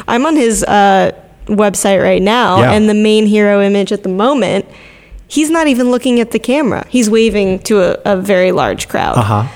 I'm 0.08 0.26
on 0.26 0.36
his 0.36 0.64
uh, 0.64 1.12
website 1.46 2.02
right 2.04 2.22
now, 2.22 2.60
Yeah. 2.60 2.72
and 2.74 2.90
the 2.90 2.94
main 2.94 3.26
hero 3.28 3.62
image 3.62 3.92
at 3.94 4.04
the 4.04 4.10
moment, 4.10 4.66
he's 5.30 5.50
not 5.50 5.68
even 5.68 5.92
looking 5.92 6.20
at 6.20 6.32
the 6.32 6.40
camera. 6.40 6.86
He's 6.90 7.10
waving 7.10 7.60
to 7.60 7.80
a, 8.06 8.14
a 8.14 8.18
very 8.22 8.52
large 8.52 8.90
crowd. 8.90 9.18
Uh 9.18 9.22
huh. 9.22 9.48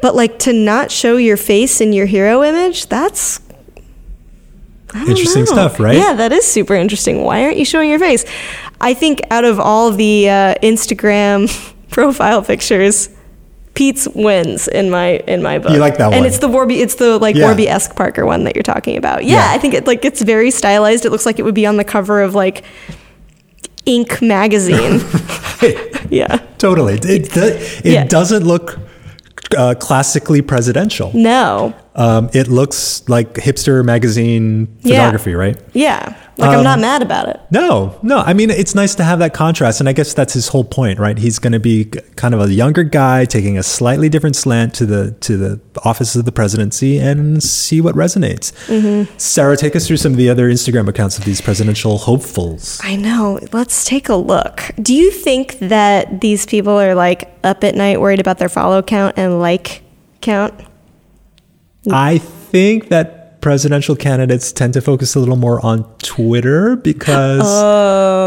But 0.00 0.16
like 0.16 0.40
to 0.40 0.52
not 0.52 0.90
show 0.90 1.16
your 1.16 1.36
face 1.36 1.80
in 1.80 1.92
your 1.92 2.06
hero 2.06 2.42
image, 2.42 2.86
that's 2.88 3.40
Interesting 4.94 5.40
know. 5.44 5.52
stuff, 5.52 5.78
right? 5.80 5.96
Yeah, 5.96 6.14
that 6.14 6.32
is 6.32 6.46
super 6.46 6.74
interesting. 6.74 7.22
Why 7.22 7.42
aren't 7.44 7.58
you 7.58 7.64
showing 7.64 7.90
your 7.90 7.98
face? 7.98 8.24
I 8.80 8.94
think 8.94 9.20
out 9.30 9.44
of 9.44 9.60
all 9.60 9.90
the 9.90 10.28
uh, 10.30 10.54
Instagram 10.62 11.48
profile 11.90 12.42
pictures, 12.42 13.10
Pete's 13.74 14.08
wins 14.08 14.68
in 14.68 14.88
my 14.90 15.16
in 15.26 15.42
my 15.42 15.58
book. 15.58 15.72
You 15.72 15.78
like 15.78 15.98
that 15.98 16.06
one, 16.06 16.14
and 16.14 16.24
it's 16.26 16.38
the 16.38 16.48
Warby, 16.48 16.80
it's 16.80 16.94
the 16.94 17.18
like 17.18 17.36
Yeah. 17.36 17.46
Warby 17.46 17.68
esque 17.68 17.94
Parker 17.94 18.24
one 18.24 18.44
that 18.44 18.54
you're 18.56 18.62
talking 18.62 18.96
about. 18.96 19.24
Yeah, 19.24 19.36
Yeah. 19.50 19.50
I 19.54 19.58
think 19.58 19.74
it 19.74 19.86
like 19.86 20.04
it's 20.04 20.22
very 20.22 20.50
stylized. 20.50 21.04
It 21.04 21.10
looks 21.10 21.26
like 21.26 21.38
it 21.38 21.42
would 21.42 21.54
be 21.54 21.66
on 21.66 21.76
the 21.76 21.84
cover 21.84 22.22
of 22.22 22.34
like 22.34 22.64
Inc. 23.86 24.20
magazine. 24.22 25.00
yeah. 26.10 26.38
Totally. 26.58 26.94
It, 26.94 27.04
it, 27.36 27.36
it 27.36 27.92
Yeah. 27.92 28.04
doesn't 28.04 28.44
look 28.44 28.78
uh, 29.56 29.74
classically 29.78 30.42
presidential. 30.42 31.10
No. 31.14 31.74
Um, 31.94 32.28
it 32.34 32.48
looks 32.48 33.08
like 33.08 33.34
hipster 33.34 33.84
magazine 33.84 34.68
Yeah. 34.80 34.96
photography, 34.96 35.34
right? 35.34 35.56
Yeah. 35.72 36.14
Like 36.38 36.50
I'm 36.50 36.58
Um, 36.58 36.64
not 36.64 36.80
mad 36.80 37.00
about 37.00 37.28
it. 37.30 37.40
No, 37.50 37.98
no. 38.02 38.18
I 38.18 38.34
mean, 38.34 38.50
it's 38.50 38.74
nice 38.74 38.94
to 38.96 39.04
have 39.04 39.18
that 39.20 39.32
contrast, 39.32 39.80
and 39.80 39.88
I 39.88 39.92
guess 39.94 40.12
that's 40.12 40.34
his 40.34 40.48
whole 40.48 40.64
point, 40.64 40.98
right? 40.98 41.16
He's 41.16 41.38
going 41.38 41.54
to 41.54 41.58
be 41.60 41.86
kind 42.16 42.34
of 42.34 42.40
a 42.42 42.52
younger 42.52 42.82
guy 42.84 43.24
taking 43.24 43.56
a 43.56 43.62
slightly 43.62 44.10
different 44.10 44.36
slant 44.36 44.74
to 44.74 44.84
the 44.84 45.12
to 45.20 45.36
the 45.38 45.60
office 45.84 46.14
of 46.14 46.26
the 46.26 46.32
presidency 46.32 46.98
and 46.98 47.42
see 47.42 47.80
what 47.80 47.94
resonates. 47.94 48.52
Sarah, 49.18 49.56
take 49.56 49.74
us 49.74 49.86
through 49.86 49.96
some 49.96 50.12
of 50.12 50.18
the 50.18 50.28
other 50.28 50.50
Instagram 50.50 50.88
accounts 50.88 51.16
of 51.18 51.24
these 51.24 51.40
presidential 51.40 51.96
hopefuls. 51.96 52.80
I 52.84 52.96
know. 52.96 53.38
Let's 53.52 53.84
take 53.86 54.10
a 54.10 54.16
look. 54.16 54.70
Do 54.80 54.94
you 54.94 55.10
think 55.10 55.58
that 55.60 56.20
these 56.20 56.44
people 56.44 56.78
are 56.78 56.94
like 56.94 57.34
up 57.44 57.64
at 57.64 57.74
night 57.76 57.98
worried 58.00 58.20
about 58.20 58.36
their 58.38 58.50
follow 58.50 58.82
count 58.82 59.14
and 59.16 59.40
like 59.40 59.82
count? 60.20 60.52
I 61.90 62.18
think 62.18 62.88
that 62.88 63.25
presidential 63.46 63.94
candidates 63.94 64.50
tend 64.50 64.74
to 64.74 64.80
focus 64.80 65.14
a 65.14 65.20
little 65.20 65.36
more 65.36 65.64
on 65.64 65.84
Twitter 65.98 66.74
because 66.74 67.46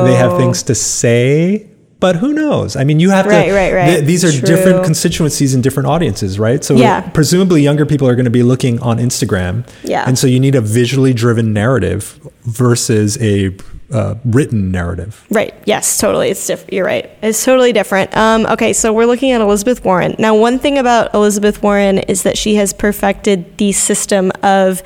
they 0.05 0.15
have 0.15 0.37
things 0.37 0.63
oh. 0.63 0.67
to 0.67 0.73
say. 0.73 1.67
But 1.99 2.15
who 2.15 2.31
knows? 2.31 2.77
I 2.77 2.85
mean, 2.85 3.01
you 3.01 3.09
have 3.09 3.25
Right, 3.25 3.47
to. 3.47 3.53
right, 3.53 3.73
right. 3.73 3.85
th- 3.95 4.05
these 4.05 4.23
are 4.23 4.31
True. 4.31 4.47
different 4.47 4.85
constituencies 4.85 5.53
and 5.53 5.61
different 5.61 5.87
audiences, 5.87 6.39
right? 6.39 6.63
So 6.63 6.73
Yeah. 6.77 7.01
presumably, 7.01 7.61
younger 7.61 7.85
people 7.85 8.07
are 8.07 8.15
going 8.15 8.31
to 8.31 8.31
be 8.31 8.43
looking 8.43 8.79
on 8.79 8.97
Instagram, 8.97 9.65
Yeah. 9.83 10.05
and 10.07 10.17
so 10.17 10.25
you 10.25 10.39
need 10.39 10.55
a 10.55 10.61
visually 10.61 11.11
driven 11.13 11.51
narrative 11.51 12.17
versus 12.45 13.17
a 13.19 13.49
uh, 13.91 14.15
written 14.25 14.71
narrative. 14.71 15.25
Right. 15.29 15.53
Yes, 15.65 15.97
totally. 15.97 16.29
It's 16.29 16.45
diff- 16.45 16.71
you're 16.71 16.85
right. 16.85 17.09
It's 17.21 17.43
totally 17.43 17.73
different. 17.73 18.15
Um, 18.15 18.45
okay, 18.47 18.73
so 18.73 18.93
we're 18.93 19.05
looking 19.05 19.31
at 19.31 19.41
Elizabeth 19.41 19.83
Warren. 19.83 20.15
Now, 20.19 20.35
one 20.35 20.59
thing 20.59 20.77
about 20.77 21.13
Elizabeth 21.13 21.63
Warren 21.63 21.97
is 21.99 22.23
that 22.23 22.37
she 22.37 22.55
has 22.55 22.71
perfected 22.73 23.57
the 23.57 23.71
system 23.71 24.31
of 24.43 24.83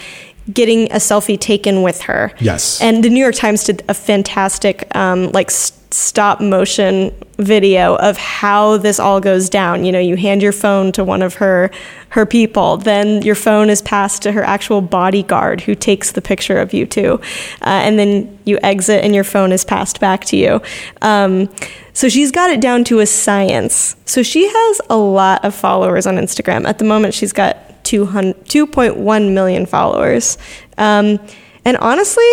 getting 0.53 0.91
a 0.91 0.95
selfie 0.97 1.39
taken 1.39 1.83
with 1.83 2.01
her. 2.01 2.33
Yes. 2.39 2.81
And 2.81 3.03
the 3.03 3.09
New 3.09 3.19
York 3.21 3.35
Times 3.35 3.63
did 3.63 3.83
a 3.87 3.93
fantastic, 3.93 4.93
um, 4.95 5.31
like, 5.31 5.47
s- 5.47 5.71
stop 5.93 6.41
motion 6.41 7.11
video 7.37 7.95
of 7.95 8.17
how 8.17 8.77
this 8.77 8.99
all 8.99 9.19
goes 9.19 9.49
down. 9.49 9.85
You 9.85 9.91
know, 9.91 9.99
you 9.99 10.15
hand 10.15 10.41
your 10.41 10.51
phone 10.51 10.91
to 10.93 11.03
one 11.03 11.21
of 11.21 11.35
her 11.35 11.69
her 12.09 12.25
people, 12.25 12.77
then 12.77 13.23
your 13.23 13.35
phone 13.35 13.69
is 13.69 13.81
passed 13.81 14.21
to 14.21 14.31
her 14.31 14.43
actual 14.43 14.81
bodyguard 14.81 15.61
who 15.61 15.73
takes 15.73 16.11
the 16.11 16.21
picture 16.21 16.57
of 16.57 16.71
you 16.71 16.85
too, 16.85 17.19
uh, 17.61 17.81
and 17.85 17.97
then 17.97 18.37
you 18.45 18.59
exit 18.61 19.03
and 19.03 19.15
your 19.15 19.23
phone 19.23 19.51
is 19.51 19.65
passed 19.65 19.99
back 19.99 20.23
to 20.25 20.37
you. 20.37 20.61
Um, 21.01 21.49
so 21.93 22.09
she's 22.09 22.31
got 22.31 22.49
it 22.49 22.61
down 22.61 22.83
to 22.85 22.99
a 22.99 23.05
science. 23.05 23.95
So 24.05 24.21
she 24.21 24.47
has 24.47 24.81
a 24.89 24.97
lot 24.97 25.43
of 25.43 25.55
followers 25.55 26.05
on 26.05 26.15
Instagram. 26.15 26.65
At 26.65 26.77
the 26.77 26.85
moment, 26.85 27.13
she's 27.13 27.33
got 27.33 27.83
200 27.83 28.45
2.1 28.45 29.33
million 29.33 29.65
followers. 29.65 30.37
Um, 30.77 31.19
and 31.65 31.77
honestly, 31.77 32.31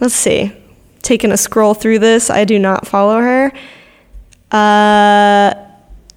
let's 0.00 0.14
see. 0.14 0.59
Taking 1.02 1.32
a 1.32 1.36
scroll 1.36 1.74
through 1.74 1.98
this, 2.00 2.30
I 2.30 2.44
do 2.44 2.58
not 2.58 2.86
follow 2.86 3.18
her. 3.20 3.52
Uh, 4.52 5.54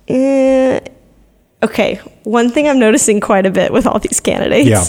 eh, 0.07 0.79
okay, 1.61 1.95
one 2.23 2.49
thing 2.49 2.67
I'm 2.67 2.79
noticing 2.79 3.19
quite 3.19 3.45
a 3.45 3.51
bit 3.51 3.71
with 3.71 3.85
all 3.87 3.99
these 3.99 4.19
candidates. 4.19 4.67
Yeah. 4.69 4.83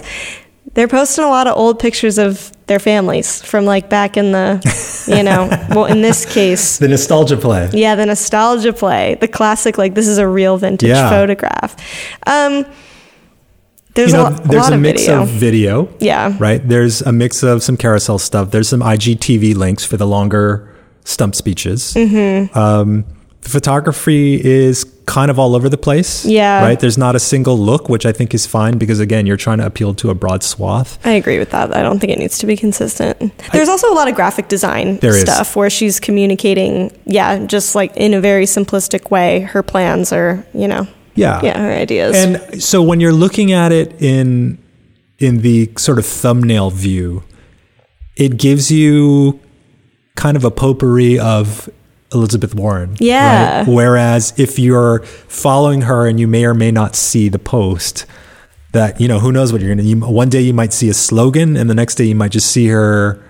They're 0.74 0.88
posting 0.88 1.24
a 1.24 1.28
lot 1.28 1.46
of 1.46 1.56
old 1.56 1.78
pictures 1.78 2.18
of 2.18 2.50
their 2.66 2.80
families 2.80 3.40
from 3.42 3.64
like 3.64 3.88
back 3.88 4.16
in 4.16 4.32
the, 4.32 4.60
you 5.06 5.22
know, 5.22 5.48
well, 5.70 5.84
in 5.84 6.00
this 6.02 6.24
case, 6.24 6.78
The 6.78 6.88
nostalgia 6.88 7.36
play. 7.36 7.70
yeah, 7.72 7.94
the 7.94 8.06
nostalgia 8.06 8.72
play, 8.72 9.16
the 9.20 9.28
classic, 9.28 9.78
like 9.78 9.94
this 9.94 10.08
is 10.08 10.18
a 10.18 10.26
real 10.26 10.56
vintage 10.56 10.88
Yeah. 10.88 11.10
photograph. 11.10 11.76
Um, 12.26 12.64
there's 13.94 14.10
you 14.12 14.16
know, 14.18 14.28
a, 14.28 14.30
lo- 14.30 14.36
a 14.36 14.48
there's 14.48 14.62
lot 14.64 14.72
a 14.72 14.76
of 14.76 14.80
mix 14.80 15.00
video. 15.02 15.22
of 15.22 15.28
video. 15.28 15.88
Yeah. 16.00 16.36
Right. 16.38 16.66
There's 16.66 17.00
a 17.02 17.12
mix 17.12 17.42
of 17.42 17.62
some 17.62 17.76
carousel 17.76 18.18
stuff. 18.18 18.50
There's 18.50 18.68
some 18.68 18.80
IGTV 18.80 19.54
links 19.54 19.84
for 19.84 19.96
the 19.96 20.06
longer 20.06 20.74
stump 21.04 21.34
speeches. 21.34 21.94
Mm-hmm. 21.94 22.56
Um, 22.58 23.04
the 23.42 23.50
photography 23.50 24.42
is 24.42 24.84
kind 25.04 25.30
of 25.30 25.38
all 25.38 25.54
over 25.54 25.68
the 25.68 25.76
place. 25.76 26.24
Yeah. 26.24 26.62
Right. 26.62 26.80
There's 26.80 26.96
not 26.96 27.14
a 27.14 27.20
single 27.20 27.58
look, 27.58 27.90
which 27.90 28.06
I 28.06 28.12
think 28.12 28.32
is 28.34 28.46
fine 28.46 28.78
because 28.78 29.00
again, 29.00 29.26
you're 29.26 29.36
trying 29.36 29.58
to 29.58 29.66
appeal 29.66 29.92
to 29.96 30.08
a 30.08 30.14
broad 30.14 30.42
swath. 30.42 30.98
I 31.06 31.10
agree 31.12 31.38
with 31.38 31.50
that. 31.50 31.76
I 31.76 31.82
don't 31.82 31.98
think 31.98 32.10
it 32.10 32.18
needs 32.18 32.38
to 32.38 32.46
be 32.46 32.56
consistent. 32.56 33.36
There's 33.52 33.68
also 33.68 33.92
a 33.92 33.94
lot 33.94 34.08
of 34.08 34.14
graphic 34.14 34.48
design 34.48 34.96
There 34.98 35.14
is. 35.14 35.20
stuff 35.20 35.56
where 35.56 35.68
she's 35.68 36.00
communicating, 36.00 36.90
yeah, 37.04 37.44
just 37.44 37.74
like 37.74 37.94
in 37.98 38.14
a 38.14 38.20
very 38.20 38.46
simplistic 38.46 39.10
way, 39.10 39.40
her 39.40 39.62
plans 39.62 40.10
are, 40.10 40.44
you 40.54 40.66
know, 40.66 40.88
Yeah. 41.14 41.40
yeah, 41.42 41.58
her 41.58 41.72
ideas. 41.72 42.16
And 42.16 42.62
so 42.62 42.82
when 42.82 43.00
you're 43.00 43.12
looking 43.12 43.52
at 43.52 43.72
it 43.72 44.00
in 44.02 44.58
in 45.18 45.42
the 45.42 45.70
sort 45.76 45.98
of 45.98 46.06
thumbnail 46.06 46.70
view, 46.70 47.22
it 48.16 48.36
gives 48.36 48.70
you 48.70 49.40
kind 50.16 50.36
of 50.36 50.44
a 50.44 50.50
potpourri 50.50 51.18
of 51.18 51.68
Elizabeth 52.12 52.54
Warren. 52.54 52.96
Yeah. 52.98 53.58
right? 53.58 53.68
Whereas 53.68 54.32
if 54.38 54.58
you're 54.58 55.00
following 55.04 55.82
her 55.82 56.06
and 56.06 56.18
you 56.20 56.26
may 56.28 56.44
or 56.44 56.54
may 56.54 56.70
not 56.70 56.94
see 56.96 57.28
the 57.28 57.38
post, 57.38 58.06
that 58.72 59.00
you 59.00 59.06
know 59.08 59.20
who 59.20 59.30
knows 59.32 59.52
what 59.52 59.60
you're 59.60 59.70
gonna. 59.74 59.86
You, 59.86 59.96
one 60.00 60.28
day 60.28 60.40
you 60.40 60.52
might 60.52 60.72
see 60.72 60.88
a 60.88 60.94
slogan, 60.94 61.56
and 61.56 61.70
the 61.70 61.74
next 61.74 61.94
day 61.94 62.04
you 62.04 62.14
might 62.16 62.32
just 62.32 62.50
see 62.50 62.66
her 62.68 63.22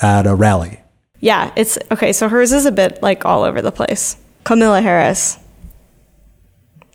at 0.00 0.26
a 0.26 0.34
rally. 0.34 0.80
yeah, 1.20 1.52
it's 1.56 1.78
okay. 1.90 2.12
So 2.12 2.28
hers 2.28 2.52
is 2.52 2.66
a 2.66 2.72
bit 2.72 3.02
like 3.02 3.24
all 3.24 3.42
over 3.42 3.60
the 3.62 3.72
place. 3.72 4.16
Kamala 4.44 4.80
Harris. 4.80 5.38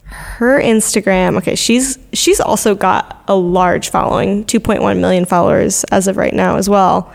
Her 0.09 0.59
Instagram, 0.61 1.37
okay, 1.37 1.55
she's 1.55 1.97
she's 2.13 2.39
also 2.39 2.75
got 2.75 3.23
a 3.27 3.35
large 3.35 3.89
following, 3.89 4.45
2.1 4.45 4.99
million 4.99 5.25
followers 5.25 5.83
as 5.85 6.07
of 6.07 6.15
right 6.17 6.33
now 6.33 6.55
as 6.57 6.69
well. 6.69 7.11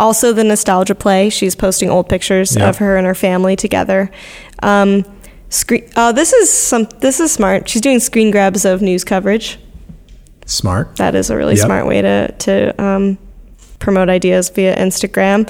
Also, 0.00 0.32
the 0.32 0.44
nostalgia 0.44 0.94
play. 0.94 1.28
She's 1.28 1.54
posting 1.56 1.90
old 1.90 2.08
pictures 2.08 2.56
Yeah. 2.56 2.68
of 2.68 2.78
her 2.78 2.96
and 2.96 3.06
her 3.06 3.14
family 3.14 3.56
together. 3.56 4.10
Um, 4.62 5.04
screen. 5.50 5.88
Oh, 5.96 6.12
this 6.12 6.32
is 6.32 6.50
some. 6.52 6.84
This 7.00 7.20
is 7.20 7.32
smart. 7.32 7.68
She's 7.68 7.82
doing 7.82 7.98
screen 8.00 8.30
grabs 8.30 8.64
of 8.64 8.80
news 8.80 9.04
coverage. 9.04 9.58
Smart. 10.46 10.96
That 10.96 11.14
is 11.14 11.30
a 11.30 11.36
really 11.36 11.56
Yep. 11.56 11.64
smart 11.66 11.86
way 11.86 12.00
to 12.00 12.32
to 12.32 12.82
um, 12.82 13.18
promote 13.78 14.08
ideas 14.08 14.48
via 14.50 14.76
Instagram. 14.76 15.48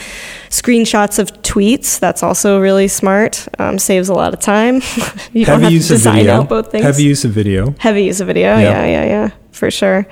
Screenshots 0.50 1.18
of 1.18 1.32
tweets. 1.42 1.98
That's 1.98 2.22
also 2.22 2.60
really 2.60 2.88
smart. 2.88 3.48
Um, 3.58 3.78
saves 3.78 4.08
a 4.08 4.14
lot 4.14 4.34
of 4.34 4.40
time. 4.40 4.74
you 5.32 5.44
don't 5.44 5.60
Heavy 5.60 5.64
have 5.64 5.72
use 5.72 5.88
to 5.88 5.94
design 5.94 6.16
video. 6.16 6.40
out 6.40 6.48
both 6.48 6.70
things. 6.70 6.84
Heavy 6.84 7.04
use 7.04 7.24
of 7.24 7.32
video. 7.32 7.74
Heavy 7.78 8.04
use 8.04 8.20
of 8.20 8.26
video. 8.26 8.56
Yeah. 8.56 8.60
Yeah, 8.60 8.86
yeah, 8.86 9.04
yeah, 9.04 9.30
for 9.52 9.70
sure. 9.70 10.06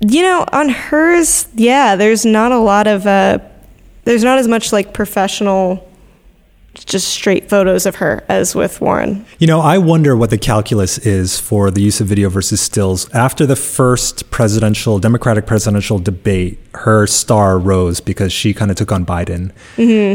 You 0.00 0.22
know, 0.22 0.44
on 0.52 0.68
hers, 0.68 1.48
yeah, 1.54 1.96
there's 1.96 2.26
not 2.26 2.52
a 2.52 2.58
lot 2.58 2.86
of, 2.86 3.06
uh, 3.06 3.38
there's 4.04 4.22
not 4.24 4.38
as 4.38 4.46
much 4.46 4.72
like 4.72 4.92
professional 4.92 5.88
just 6.84 7.08
straight 7.08 7.48
photos 7.48 7.86
of 7.86 7.96
her 7.96 8.24
as 8.28 8.54
with 8.54 8.80
Warren. 8.80 9.24
You 9.38 9.46
know, 9.46 9.60
I 9.60 9.78
wonder 9.78 10.16
what 10.16 10.30
the 10.30 10.38
calculus 10.38 10.98
is 10.98 11.38
for 11.38 11.70
the 11.70 11.82
use 11.82 12.00
of 12.00 12.06
video 12.06 12.28
versus 12.28 12.60
stills. 12.60 13.08
After 13.14 13.46
the 13.46 13.56
first 13.56 14.30
presidential, 14.30 14.98
Democratic 14.98 15.46
presidential 15.46 15.98
debate, 15.98 16.58
her 16.74 17.06
star 17.06 17.58
rose 17.58 18.00
because 18.00 18.32
she 18.32 18.52
kind 18.52 18.70
of 18.70 18.76
took 18.76 18.92
on 18.92 19.06
Biden. 19.06 19.52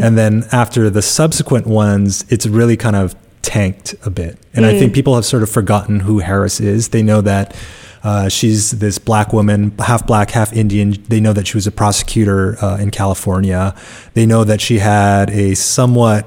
And 0.04 0.18
then 0.18 0.46
after 0.52 0.90
the 0.90 1.02
subsequent 1.02 1.68
ones, 1.68 2.26
it's 2.30 2.46
really 2.46 2.78
kind 2.78 2.96
of 2.96 3.16
tanked 3.42 3.96
a 4.06 4.10
bit. 4.10 4.38
And 4.54 4.66
I 4.66 4.78
think 4.78 4.94
people 4.94 5.16
have 5.16 5.26
sort 5.26 5.44
of 5.44 5.50
forgotten 5.50 6.02
who 6.02 6.20
Harris 6.20 6.60
is. 6.60 6.90
They 6.90 7.02
know 7.02 7.22
that. 7.22 7.56
Uh, 8.04 8.28
she's 8.28 8.72
this 8.72 8.98
black 8.98 9.32
woman, 9.32 9.78
half 9.78 10.08
black, 10.08 10.32
half 10.32 10.52
Indian. 10.54 10.94
They 11.08 11.20
know 11.20 11.34
that 11.34 11.46
she 11.46 11.56
was 11.56 11.68
a 11.68 11.72
prosecutor 11.72 12.58
uh, 12.64 12.78
in 12.78 12.90
California. 12.90 13.76
They 14.16 14.26
know 14.26 14.44
that 14.44 14.60
she 14.60 14.80
had 14.80 15.30
a 15.30 15.54
somewhat 15.54 16.26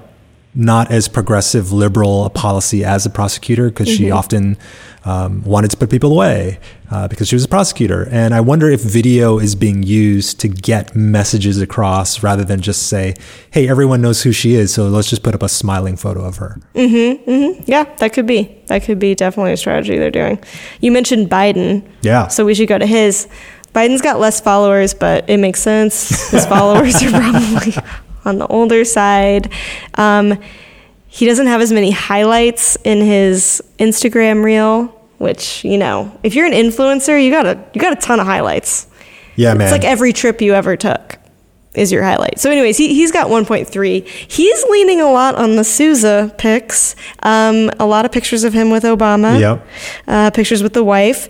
not 0.55 0.91
as 0.91 1.09
progressive 1.09 1.73
liberal 1.73 2.25
a 2.25 2.31
policy 2.31 2.85
as 2.85 3.05
a 3.05 3.11
prosecutor 3.11 3.69
because 3.69 3.89
she 3.89 4.11
often 4.11 4.57
um, 5.05 5.43
wanted 5.45 5.71
to 5.71 5.77
put 5.77 5.91
people 5.91 6.13
away 6.13 6.59
uh, 6.91 7.09
because 7.09 7.29
she 7.29 7.35
was 7.35 7.45
a 7.45 7.49
prosecutor. 7.49 8.09
And 8.11 8.33
I 8.33 8.41
wonder 8.41 8.71
if 8.71 8.81
video 8.81 9.39
is 9.39 9.55
being 9.55 9.83
used 9.83 10.41
to 10.41 10.49
get 10.49 10.95
messages 10.95 11.61
across 11.61 12.23
rather 12.23 12.45
than 12.45 12.61
just 12.61 12.85
say, 12.85 13.15
hey, 13.51 13.69
everyone 13.69 14.01
knows 14.01 14.23
who 14.23 14.33
she 14.33 14.55
is, 14.55 14.73
so 14.73 14.89
let's 14.89 15.11
just 15.11 15.23
put 15.23 15.35
up 15.35 15.43
a 15.43 15.49
smiling 15.49 15.97
photo 15.97 16.25
of 16.25 16.37
her. 16.37 16.61
mm-hmm 16.75 17.63
Yeah, 17.67 17.85
that 17.97 18.13
could 18.13 18.27
be. 18.27 18.63
That 18.67 18.85
could 18.85 18.99
be 18.99 19.15
definitely 19.15 19.53
a 19.53 19.57
strategy 19.57 19.99
they're 19.99 20.11
doing. 20.11 20.39
You 20.81 20.93
mentioned 20.93 21.29
Biden. 21.29 21.87
Yeah. 22.03 22.29
So 22.29 22.45
we 22.45 22.55
should 22.55 22.69
go 22.69 22.79
to 22.79 22.87
his. 22.87 23.29
Biden's 23.75 24.03
got 24.03 24.21
less 24.21 24.41
followers, 24.41 24.95
but 24.95 25.29
it 25.29 25.39
makes 25.39 25.61
sense. 25.61 26.31
His 26.31 26.47
followers 26.55 27.03
are 27.03 27.11
probably 27.11 27.75
on 28.25 28.39
the 28.39 28.47
older 28.47 28.85
side. 28.85 29.53
Um, 29.95 30.39
he 31.07 31.27
doesn't 31.27 31.47
have 31.47 31.61
as 31.61 31.73
many 31.73 31.91
highlights 31.93 32.77
in 32.85 33.01
his 33.01 33.63
Instagram 33.79 34.43
reel, 34.43 34.87
which 35.19 35.65
you 35.65 35.79
know, 35.79 36.17
if 36.23 36.35
you're 36.35 36.47
an 36.47 36.53
influencer, 36.53 37.23
you 37.23 37.31
got 37.31 37.47
a 37.47 37.65
you 37.73 37.81
got 37.81 37.93
a 37.93 38.01
ton 38.01 38.21
of 38.21 38.27
highlights. 38.27 38.87
yeah, 39.37 39.55
man. 39.55 39.63
It's 39.63 39.73
like 39.73 39.85
every 39.85 40.13
trip 40.13 40.41
you 40.41 40.55
ever 40.55 40.77
took 40.77 41.19
is 41.75 41.91
your 41.91 42.03
highlight. 42.03 42.39
So, 42.39 42.51
anyways, 42.51 42.77
he, 42.77 42.95
he's 42.95 43.11
got 43.11 43.27
1.3. 43.29 44.07
He's 44.07 44.65
leaning 44.65 45.01
a 45.01 45.11
lot 45.11 45.35
on 45.35 45.57
the 45.57 45.65
Souza 45.65 46.33
pics. 46.39 46.95
Um, 47.23 47.71
a 47.81 47.87
lot 47.87 48.05
of 48.05 48.13
pictures 48.13 48.45
of 48.45 48.53
him 48.53 48.71
with 48.71 48.85
Obama. 48.85 49.41
Yep. 49.41 49.67
Uh, 50.07 50.31
pictures 50.31 50.63
with 50.63 50.73
the 50.73 50.85
wife. 50.85 51.29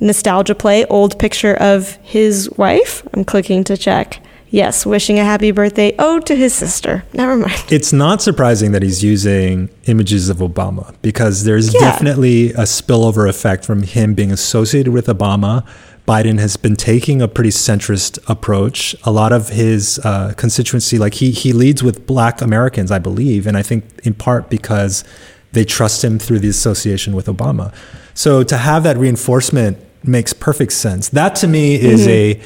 Nostalgia 0.00 0.54
play, 0.54 0.84
old 0.86 1.18
picture 1.18 1.54
of 1.54 1.92
his 2.02 2.50
wife. 2.56 3.06
I'm 3.14 3.24
clicking 3.24 3.64
to 3.64 3.76
check. 3.76 4.22
Yes, 4.50 4.86
wishing 4.86 5.18
a 5.18 5.24
happy 5.24 5.50
birthday 5.50 5.94
Oh, 5.98 6.20
to 6.20 6.34
his 6.34 6.54
sister. 6.54 7.04
Never 7.12 7.36
mind. 7.36 7.62
It's 7.70 7.92
not 7.92 8.22
surprising 8.22 8.72
that 8.72 8.82
he's 8.82 9.02
using 9.04 9.68
images 9.86 10.28
of 10.30 10.38
Obama 10.38 10.94
because 11.02 11.44
there's 11.44 11.74
Yeah. 11.74 11.80
definitely 11.80 12.50
a 12.52 12.62
spillover 12.64 13.28
effect 13.28 13.64
from 13.64 13.82
him 13.82 14.14
being 14.14 14.32
associated 14.32 14.92
with 14.92 15.06
Obama. 15.06 15.64
Biden 16.06 16.38
has 16.38 16.56
been 16.56 16.74
taking 16.76 17.20
a 17.20 17.28
pretty 17.28 17.50
centrist 17.50 18.18
approach. 18.30 18.96
A 19.04 19.10
lot 19.12 19.30
of 19.32 19.50
his 19.50 19.98
uh, 20.04 20.32
constituency, 20.38 20.98
like 20.98 21.14
he 21.14 21.30
he 21.32 21.52
leads 21.52 21.82
with 21.82 22.06
Black 22.06 22.40
Americans, 22.40 22.90
I 22.90 22.98
believe, 22.98 23.46
and 23.46 23.58
I 23.58 23.62
think 23.62 23.84
in 24.04 24.14
part 24.14 24.48
because 24.48 25.04
they 25.52 25.64
trust 25.64 26.02
him 26.02 26.18
through 26.18 26.38
the 26.38 26.48
association 26.48 27.14
with 27.14 27.26
Obama. 27.26 27.74
So 28.14 28.42
to 28.42 28.56
have 28.56 28.82
that 28.84 28.96
reinforcement 28.96 29.76
makes 30.02 30.32
perfect 30.32 30.72
sense. 30.72 31.10
That 31.10 31.34
to 31.36 31.46
me 31.46 31.74
is 31.74 32.06
a 32.08 32.40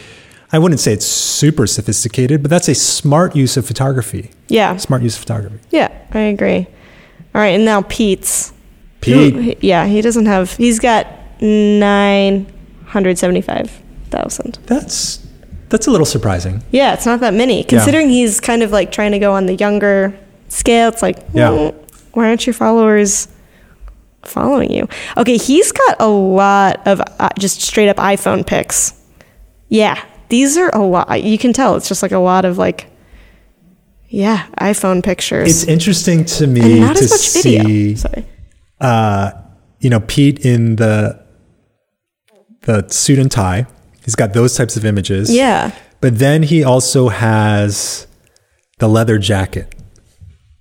I 0.52 0.59
wouldn't 0.59 0.80
say 0.80 0.92
it's 0.92 1.06
super 1.06 1.66
sophisticated, 1.66 2.42
but 2.42 2.50
that's 2.50 2.68
a 2.68 2.75
smart 2.75 3.35
use 3.35 3.56
of 3.56 3.64
photography. 3.66 4.30
Yeah. 4.49 4.76
Smart 4.76 5.02
use 5.02 5.14
of 5.16 5.21
photography. 5.21 5.59
Yeah, 5.71 5.88
I 6.12 6.21
agree. 6.21 6.66
All 7.35 7.40
right, 7.40 7.54
and 7.54 7.64
now 7.64 7.82
Pete's. 7.82 8.52
Pete. 9.00 9.62
Yeah, 9.64 9.87
he 9.87 10.00
doesn't 10.02 10.26
have. 10.26 10.52
He's 10.56 10.78
got 10.78 11.06
nine 11.40 12.47
hundred 12.87 13.18
seventy-five 13.18 13.71
thousand. 14.11 14.59
That's 14.66 15.26
that's 15.71 15.87
a 15.87 15.90
little 15.90 16.04
surprising. 16.06 16.62
Yeah, 16.71 16.92
it's 16.92 17.06
not 17.06 17.21
that 17.21 17.32
many. 17.35 17.64
Considering 17.64 18.11
he's 18.11 18.38
kind 18.38 18.62
of 18.62 18.71
like 18.71 18.92
trying 18.92 19.12
to 19.12 19.18
go 19.18 19.32
on 19.32 19.47
the 19.47 19.54
younger 19.54 20.16
scale, 20.50 20.88
it's 20.88 21.00
like, 21.02 21.16
Yeah. 21.32 21.49
mm, 21.49 21.75
why 22.12 22.28
aren't 22.28 22.47
your 22.47 22.52
followers 22.52 23.26
following 24.22 24.70
you? 24.70 24.87
Okay, 25.16 25.38
he's 25.38 25.72
got 25.72 25.96
a 25.98 26.07
lot 26.09 26.87
of 26.87 27.00
uh, 27.18 27.31
just 27.38 27.62
straight 27.62 27.88
up 27.88 27.96
iPhone 27.96 28.46
pics. 28.46 28.92
Yeah, 29.68 30.00
these 30.33 30.57
are 30.57 30.71
a 30.71 30.83
lot. 30.83 31.23
You 31.23 31.37
can 31.37 31.53
tell 31.53 31.77
it's 31.77 31.88
just 31.88 32.03
like 32.03 32.11
a 32.11 32.18
lot 32.18 32.47
of 32.47 32.57
like, 32.57 32.87
yeah, 34.09 34.47
iPhone 34.59 35.05
pictures. 35.05 35.51
It's 35.51 35.64
interesting 35.64 36.25
to 36.25 36.47
me 36.47 36.81
not 36.81 36.97
to 36.97 37.05
as 37.05 37.11
much 37.11 37.42
video. 37.42 37.64
see, 37.64 37.97
Sorry. 37.97 38.27
uh, 38.81 39.33
you 39.81 39.90
know, 39.90 40.01
Pete 40.01 40.47
in 40.47 40.77
the 40.77 41.23
the 42.62 42.88
suit 42.88 43.18
and 43.18 43.31
tie. 43.31 43.66
He's 44.07 44.14
got 44.14 44.33
those 44.33 44.57
types 44.57 44.75
of 44.75 44.87
images. 44.87 45.31
Yeah. 45.31 45.71
But 46.01 46.18
then 46.18 46.45
he 46.45 46.64
also 46.64 47.11
has 47.11 48.07
the 48.79 48.88
leather 48.88 49.18
jacket. 49.18 49.75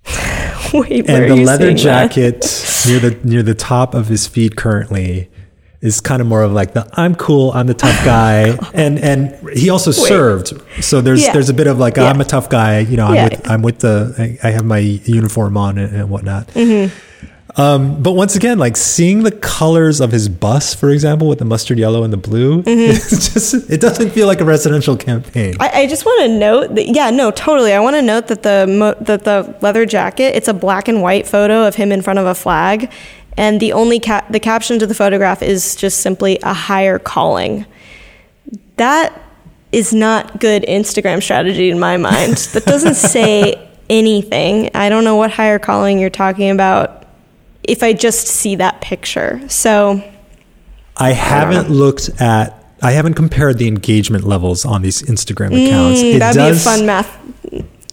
Wait, 0.74 1.08
where 1.08 1.22
and 1.22 1.24
are 1.24 1.28
the 1.28 1.36
you 1.38 1.46
leather 1.46 1.72
jacket 1.72 2.40
near 2.86 2.98
the 2.98 3.18
near 3.24 3.42
the 3.42 3.54
top 3.54 3.94
of 3.94 4.08
his 4.08 4.26
feet 4.26 4.54
currently 4.54 5.30
is 5.82 6.00
kind 6.00 6.22
of 6.22 6.28
more 6.28 6.42
of 6.42 6.52
like 6.52 6.72
the 6.72 6.88
I'm 6.94 7.14
cool, 7.14 7.50
I'm 7.52 7.66
the 7.66 7.74
tough 7.74 8.04
guy, 8.04 8.56
and 8.74 8.98
and 8.98 9.36
he 9.50 9.68
also 9.68 9.90
served. 9.90 10.52
So 10.80 11.00
there's 11.00 11.22
Yeah. 11.26 11.32
there's 11.34 11.48
a 11.50 11.54
bit 11.54 11.66
of 11.66 11.78
like 11.78 11.96
Yeah. 11.96 12.04
I'm 12.04 12.20
a 12.20 12.24
tough 12.24 12.48
guy, 12.48 12.78
you 12.78 12.96
know. 12.96 13.06
I'm 13.08 13.14
Yeah. 13.14 13.28
with 13.28 13.50
I'm 13.50 13.62
with 13.62 13.78
the 13.80 14.14
I, 14.42 14.48
I 14.48 14.50
have 14.52 14.64
my 14.64 14.78
uniform 14.78 15.56
on 15.56 15.78
and, 15.78 15.94
and 15.94 16.08
whatnot. 16.10 16.46
Mm-hmm. 16.48 16.94
Um, 17.60 18.02
but 18.02 18.12
once 18.12 18.34
again, 18.34 18.58
like 18.58 18.78
seeing 18.78 19.24
the 19.24 19.30
colors 19.30 20.00
of 20.00 20.10
his 20.10 20.26
bus, 20.30 20.74
for 20.74 20.88
example, 20.88 21.28
with 21.28 21.38
the 21.38 21.44
mustard 21.44 21.78
yellow 21.78 22.02
and 22.02 22.10
the 22.10 22.16
blue, 22.16 22.62
it's 22.66 23.34
just 23.34 23.70
it 23.70 23.78
doesn't 23.80 24.10
feel 24.10 24.26
like 24.26 24.40
a 24.40 24.44
residential 24.44 24.96
campaign. 24.96 25.52
Mm-hmm. 25.54 25.62
I, 25.62 25.80
I 25.82 25.86
just 25.86 26.06
want 26.06 26.22
to 26.22 26.28
note 26.38 26.74
that 26.76 26.88
yeah, 26.88 27.10
no, 27.10 27.30
totally. 27.30 27.74
I 27.74 27.80
want 27.80 27.96
to 27.96 28.02
note 28.02 28.28
that 28.28 28.42
the 28.42 28.66
mo- 28.66 28.96
that 29.04 29.24
the 29.24 29.54
leather 29.60 29.84
jacket 29.84 30.34
it's 30.34 30.48
a 30.48 30.54
black 30.54 30.88
and 30.88 31.02
white 31.02 31.26
photo 31.26 31.66
of 31.66 31.74
him 31.74 31.92
in 31.92 32.00
front 32.00 32.18
of 32.18 32.24
a 32.26 32.34
flag, 32.34 32.90
and 33.36 33.60
the 33.60 33.72
only 33.72 33.98
ca- 34.00 34.26
the 34.30 34.40
caption 34.40 34.78
to 34.78 34.86
the 34.86 34.94
photograph 34.94 35.42
is 35.42 35.76
just 35.76 36.00
simply 36.00 36.38
a 36.42 36.52
higher 36.52 36.98
calling. 36.98 37.66
That 38.76 39.18
is 39.70 39.94
not 39.94 40.38
good 40.40 40.64
Instagram 40.64 41.22
strategy 41.22 41.70
in 41.70 41.78
my 41.78 41.96
mind. 41.96 42.36
that 42.52 42.64
doesn't 42.64 42.94
say 42.94 43.68
anything. 43.88 44.70
I 44.74 44.88
don't 44.88 45.04
know 45.04 45.16
what 45.16 45.30
higher 45.30 45.58
calling 45.58 45.98
you're 45.98 46.10
talking 46.10 46.50
about. 46.50 47.06
If 47.62 47.82
I 47.82 47.92
just 47.92 48.26
see 48.26 48.56
that 48.56 48.80
picture, 48.80 49.40
so 49.48 50.02
I 50.96 51.12
haven't 51.12 51.70
looked 51.70 52.10
at. 52.20 52.58
I 52.84 52.90
haven't 52.90 53.14
compared 53.14 53.58
the 53.58 53.68
engagement 53.68 54.24
levels 54.24 54.64
on 54.64 54.82
these 54.82 55.02
Instagram 55.02 55.50
accounts. 55.50 56.02
mm, 56.02 56.18
that'd 56.18 56.36
be 56.36 56.48
a 56.48 56.58
fun 56.58 56.84
math 56.84 57.16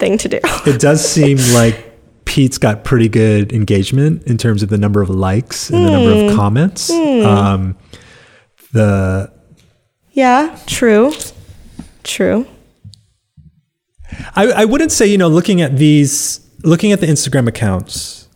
thing 0.00 0.18
to 0.18 0.28
do. 0.28 0.40
it 0.66 0.80
does 0.80 1.08
seem 1.08 1.38
like 1.54 1.89
Pete's 2.30 2.58
got 2.58 2.84
pretty 2.84 3.08
good 3.08 3.52
engagement 3.52 4.22
in 4.28 4.38
terms 4.38 4.62
of 4.62 4.68
the 4.68 4.78
number 4.78 5.02
of 5.02 5.10
likes 5.10 5.68
and 5.68 5.84
the 5.84 5.90
number 5.90 6.14
Hmm. 6.14 6.28
of 6.28 6.36
comments. 6.36 6.88
Um, 6.88 7.76
the 8.72 9.32
Yeah, 10.12 10.56
true. 10.66 11.12
True. 12.04 12.46
I, 14.36 14.46
I 14.52 14.64
wouldn't 14.64 14.92
say 14.92 15.06
you 15.06 15.18
know 15.18 15.26
looking 15.28 15.60
at 15.60 15.76
these 15.76 16.40
looking 16.62 16.92
at 16.92 17.00
the 17.00 17.06
Instagram 17.08 17.48
accounts 17.48 18.28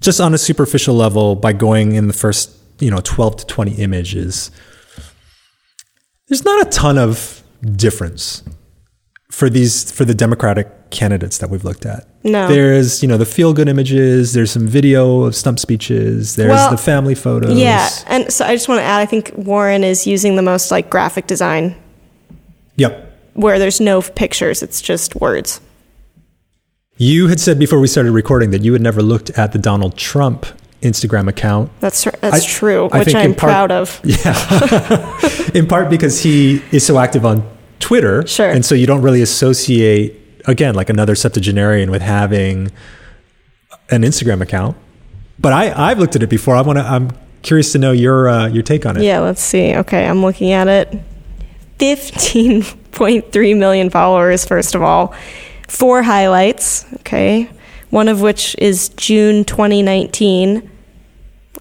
just 0.00 0.20
on 0.20 0.32
a 0.32 0.38
superficial 0.38 0.94
level 0.94 1.34
by 1.34 1.52
going 1.52 1.92
in 1.96 2.06
the 2.06 2.12
first 2.12 2.50
you 2.78 2.90
know 2.90 3.00
12 3.02 3.36
to 3.38 3.46
20 3.46 3.72
images 3.72 4.50
there's 6.28 6.44
not 6.44 6.66
a 6.66 6.70
ton 6.70 6.98
of 6.98 7.42
difference 7.76 8.42
for 9.30 9.48
these 9.48 9.90
for 9.92 10.04
the 10.04 10.14
democratic 10.14 10.68
candidates 10.90 11.38
that 11.38 11.48
we've 11.50 11.64
looked 11.64 11.86
at 11.86 12.04
No. 12.24 12.48
there's 12.48 13.00
you 13.02 13.08
know 13.08 13.16
the 13.16 13.24
feel 13.24 13.52
good 13.54 13.68
images 13.68 14.32
there's 14.32 14.50
some 14.50 14.66
video 14.66 15.22
of 15.22 15.36
stump 15.36 15.58
speeches 15.60 16.34
there's 16.36 16.50
Well, 16.50 16.70
the 16.72 16.76
family 16.76 17.14
photos 17.14 17.56
Yeah, 17.56 17.88
and 18.08 18.32
so 18.32 18.44
I 18.44 18.54
just 18.56 18.68
want 18.68 18.80
to 18.80 18.84
add 18.84 18.98
I 19.00 19.06
think 19.06 19.30
Warren 19.36 19.84
is 19.84 20.04
using 20.06 20.34
the 20.34 20.42
most 20.42 20.70
like 20.72 20.90
graphic 20.90 21.26
design 21.28 21.76
yep 22.76 23.06
where 23.34 23.58
there's 23.60 23.80
no 23.80 24.02
pictures, 24.02 24.62
it's 24.62 24.82
just 24.82 25.14
words. 25.14 25.60
you 26.96 27.28
had 27.28 27.38
said 27.40 27.58
before 27.58 27.78
we 27.78 27.86
started 27.86 28.10
recording 28.12 28.50
that 28.50 28.62
you 28.62 28.72
had 28.72 28.82
never 28.82 29.00
looked 29.02 29.30
at 29.30 29.52
the 29.52 29.58
donald 29.58 29.96
trump 29.96 30.44
instagram 30.82 31.28
account 31.28 31.70
That's 31.80 32.02
that's 32.20 32.44
I- 32.44 32.48
true, 32.48 32.88
I 32.90 32.98
which 32.98 33.14
I'm 33.14 33.34
part- 33.34 33.50
proud 33.52 33.70
of. 33.70 34.00
Yeah. 34.04 35.50
in 35.54 35.66
part 35.68 35.88
because 35.88 36.20
he 36.22 36.60
is 36.72 36.84
so 36.84 36.98
active 36.98 37.24
on 37.24 37.44
Twitter. 37.90 38.26
Sure. 38.26 38.48
And 38.48 38.64
so 38.64 38.74
you 38.74 38.86
don't 38.86 39.02
really 39.02 39.20
associate, 39.20 40.16
again, 40.46 40.74
like 40.74 40.90
another 40.90 41.16
septuagenarian 41.16 41.90
with 41.90 42.02
having 42.02 42.70
an 43.90 44.02
Instagram 44.02 44.40
account. 44.40 44.76
But 45.40 45.52
I, 45.52 45.90
I've 45.90 45.98
looked 45.98 46.14
at 46.14 46.22
it 46.22 46.28
before. 46.28 46.54
I 46.54 46.62
want 46.62 46.78
to, 46.78 46.84
I'm 46.84 47.10
curious 47.42 47.72
to 47.72 47.78
know 47.78 47.92
your, 47.92 48.28
uh, 48.28 48.46
your 48.46 48.62
take 48.62 48.86
on 48.86 48.96
it. 48.96 49.02
Yeah, 49.02 49.18
let's 49.18 49.42
see. 49.42 49.74
Okay, 49.74 50.06
I'm 50.06 50.22
looking 50.22 50.52
at 50.52 50.68
it. 50.68 50.96
15.3 51.78 53.58
million 53.58 53.90
followers 53.90 54.44
first 54.44 54.76
of 54.76 54.82
all. 54.82 55.12
Four 55.66 56.02
highlights, 56.02 56.84
okay? 57.00 57.50
one 57.90 58.06
of 58.08 58.20
which 58.20 58.56
is 58.58 58.88
June 58.90 59.44
2019. 59.44 60.70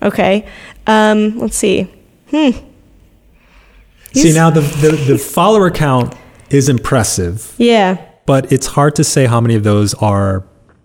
Okay. 0.02 0.48
Um, 0.88 1.40
let's 1.40 1.58
see. 1.58 1.92
Hmm. 2.30 2.52
See 4.14 4.34
now 4.34 4.50
the, 4.50 4.62
the 4.62 4.92
the 5.08 5.18
follower 5.20 5.70
count 5.70 6.16
is 6.52 6.70
impressive, 6.70 7.54
Yeah. 7.58 7.98
but 8.26 8.52
it's 8.52 8.68
hard 8.68 8.96
to 8.96 9.04
say 9.04 9.26
how 9.26 9.40
many 9.42 9.56
of 9.56 9.64
those 9.64 9.94
are 9.96 10.44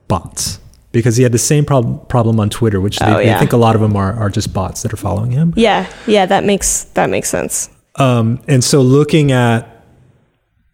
bots 0.08 0.58
because 0.92 1.16
he 1.16 1.22
had 1.22 1.32
the 1.32 1.38
same 1.38 1.64
problem 1.64 2.00
problem 2.08 2.38
on 2.40 2.50
Twitter, 2.50 2.80
which 2.80 2.98
they, 2.98 3.06
Oh, 3.06 3.16
they 3.16 3.26
yeah. 3.26 3.38
think 3.38 3.52
a 3.52 3.56
lot 3.56 3.74
of 3.74 3.80
them 3.80 3.96
are, 3.96 4.12
are 4.12 4.30
just 4.30 4.52
bots 4.52 4.82
that 4.82 4.92
are 4.92 4.96
following 4.96 5.30
him. 5.32 5.52
Yeah. 5.56 5.86
Yeah. 6.06 6.26
That 6.26 6.44
makes 6.44 6.84
that 6.94 7.10
makes 7.10 7.28
sense. 7.28 7.68
Um, 7.96 8.40
and 8.48 8.62
so 8.62 8.80
looking 8.82 9.32
at 9.32 9.68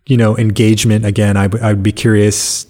you 0.07 0.17
know 0.17 0.37
engagement 0.37 1.05
again, 1.05 1.37
I 1.37 1.47
would- 1.47 1.63
I 1.63 1.73
would 1.73 1.83
be 1.83 1.93
curious 1.93 2.67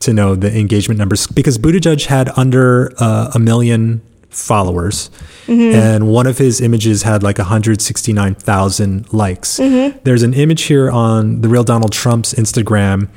to 0.00 0.12
know 0.12 0.34
the 0.36 0.54
engagement 0.56 0.98
numbers 0.98 1.26
because 1.26 1.58
Buttigieg 1.58 2.04
had 2.06 2.30
under 2.36 2.92
uh, 2.98 3.30
a 3.34 3.38
million 3.38 4.00
followers, 4.36 5.10
mm-hmm. 5.46 5.74
and 5.74 6.08
one 6.08 6.26
of 6.26 6.38
his 6.38 6.60
images 6.60 7.02
had 7.02 7.22
like 7.22 7.38
169,000 7.38 9.12
likes. 9.12 9.58
Mm-hmm. 9.58 9.98
There's 10.04 10.22
an 10.22 10.34
image 10.34 10.62
here 10.62 10.90
on 10.90 11.40
the 11.40 11.48
real 11.48 11.64
Donald 11.64 11.92
Trump's 11.92 12.34
Instagram 12.34 13.08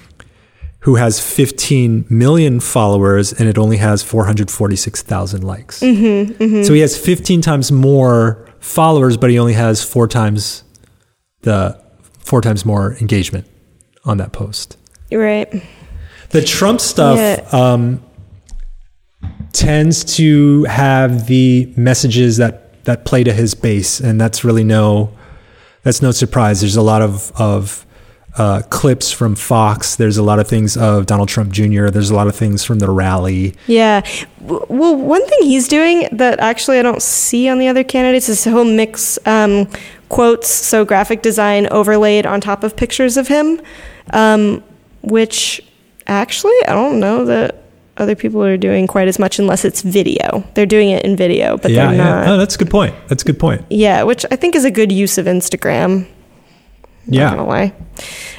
who 0.82 0.96
has 0.96 1.20
15 1.20 2.06
million 2.10 2.60
followers 2.60 3.34
and 3.34 3.50
it 3.50 3.58
only 3.58 3.78
has 3.78 4.02
446,000 4.02 5.44
likes. 5.44 5.82
Mm-hmm, 5.82 6.64
so 6.64 6.74
he 6.74 6.80
has 6.80 6.98
15 6.98 7.42
times 7.42 7.72
more 7.72 8.48
followers, 8.60 9.18
but 9.18 9.30
he 9.30 9.38
only 9.38 9.54
has 9.54 9.84
four 9.84 10.08
times 10.08 10.64
the 11.42 11.80
four 12.20 12.42
times 12.42 12.66
more 12.66 12.96
engagement 12.96 13.46
on 14.06 14.18
that 14.18 14.32
post. 14.32 14.78
Right. 15.12 15.64
The 16.30 16.42
Trump 16.44 16.80
stuff 16.80 17.18
Yeah. 17.18 17.46
um, 17.52 18.02
tends 19.52 20.04
to 20.18 20.64
have 20.66 21.28
the 21.28 21.72
messages 21.76 22.38
that 22.38 22.84
that 22.86 23.06
play 23.06 23.24
to 23.24 23.34
his 23.34 23.54
base, 23.54 24.00
and 24.00 24.20
that's 24.20 24.44
really 24.44 24.64
no 24.64 25.12
that's 25.84 26.02
no 26.02 26.12
surprise. 26.12 26.62
There's 26.62 26.76
a 26.76 26.82
lot 26.82 27.02
of 27.02 27.32
of 27.40 27.86
uh, 28.38 28.62
clips 28.70 29.12
from 29.12 29.36
Fox. 29.36 29.96
There's 29.96 30.18
a 30.18 30.24
lot 30.24 30.40
of 30.40 30.48
things 30.48 30.78
of 30.78 31.06
Donald 31.06 31.30
Trump 31.30 31.52
Jr. 31.52 31.88
There's 31.88 32.10
a 32.10 32.16
lot 32.16 32.28
of 32.28 32.36
things 32.36 32.64
from 32.64 32.80
the 32.80 32.90
rally. 32.90 33.56
Yeah. 33.68 34.06
Well, 34.40 34.96
one 34.96 35.26
thing 35.28 35.40
he's 35.42 35.68
doing 35.68 36.08
that 36.12 36.40
actually 36.40 36.80
I 36.80 36.82
don't 36.82 37.02
see 37.02 37.50
on 37.50 37.60
the 37.60 37.68
other 37.68 37.84
candidates 37.84 38.30
is 38.30 38.44
he'll 38.44 38.64
mix 38.64 39.20
um, 39.26 39.68
quotes, 40.10 40.50
so 40.50 40.86
graphic 40.86 41.22
design 41.22 41.68
overlaid 41.68 42.26
on 42.26 42.40
top 42.40 42.64
of 42.64 42.76
pictures 42.76 43.18
of 43.18 43.28
him, 43.28 43.62
um, 44.12 44.64
which 45.02 45.62
actually 46.08 46.56
I 46.68 46.74
don't 46.74 47.00
know 47.00 47.26
that 47.26 47.59
other 48.00 48.16
people 48.16 48.44
are 48.44 48.58
doing 48.58 48.88
quite 48.88 49.08
as 49.08 49.20
much 49.20 49.40
unless 49.40 49.66
it's 49.66 49.82
video. 49.82 50.44
They're 50.54 50.66
doing 50.66 50.90
it 50.90 51.06
in 51.06 51.16
video, 51.16 51.58
but 51.58 51.72
yeah, 51.72 51.88
they're 51.88 51.98
yeah. 51.98 52.04
not. 52.04 52.28
Oh, 52.28 52.38
that's 52.38 52.56
a 52.56 52.58
good 52.58 52.70
point. 52.70 52.96
That's 53.08 53.24
a 53.24 53.26
good 53.26 53.40
point. 53.40 53.66
Yeah, 53.70 54.04
which 54.04 54.26
I 54.32 54.36
think 54.36 54.56
is 54.56 54.66
a 54.66 54.72
good 54.72 54.92
use 54.92 55.18
of 55.18 55.26
Instagram. 55.26 56.08
Yeah. 57.06 57.32
gonna 57.32 57.48
lie. 57.48 57.74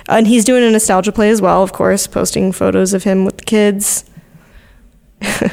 And 0.09 0.27
he's 0.27 0.45
doing 0.45 0.65
a 0.65 0.71
nostalgia 0.71 1.13
play 1.13 1.31
as 1.31 1.43
well, 1.43 1.63
of 1.63 1.73
course, 1.73 2.07
posting 2.07 2.53
photos 2.53 2.95
of 2.95 3.05
him 3.05 3.25
with 3.25 3.39
the 3.39 3.45
kids. 3.45 4.05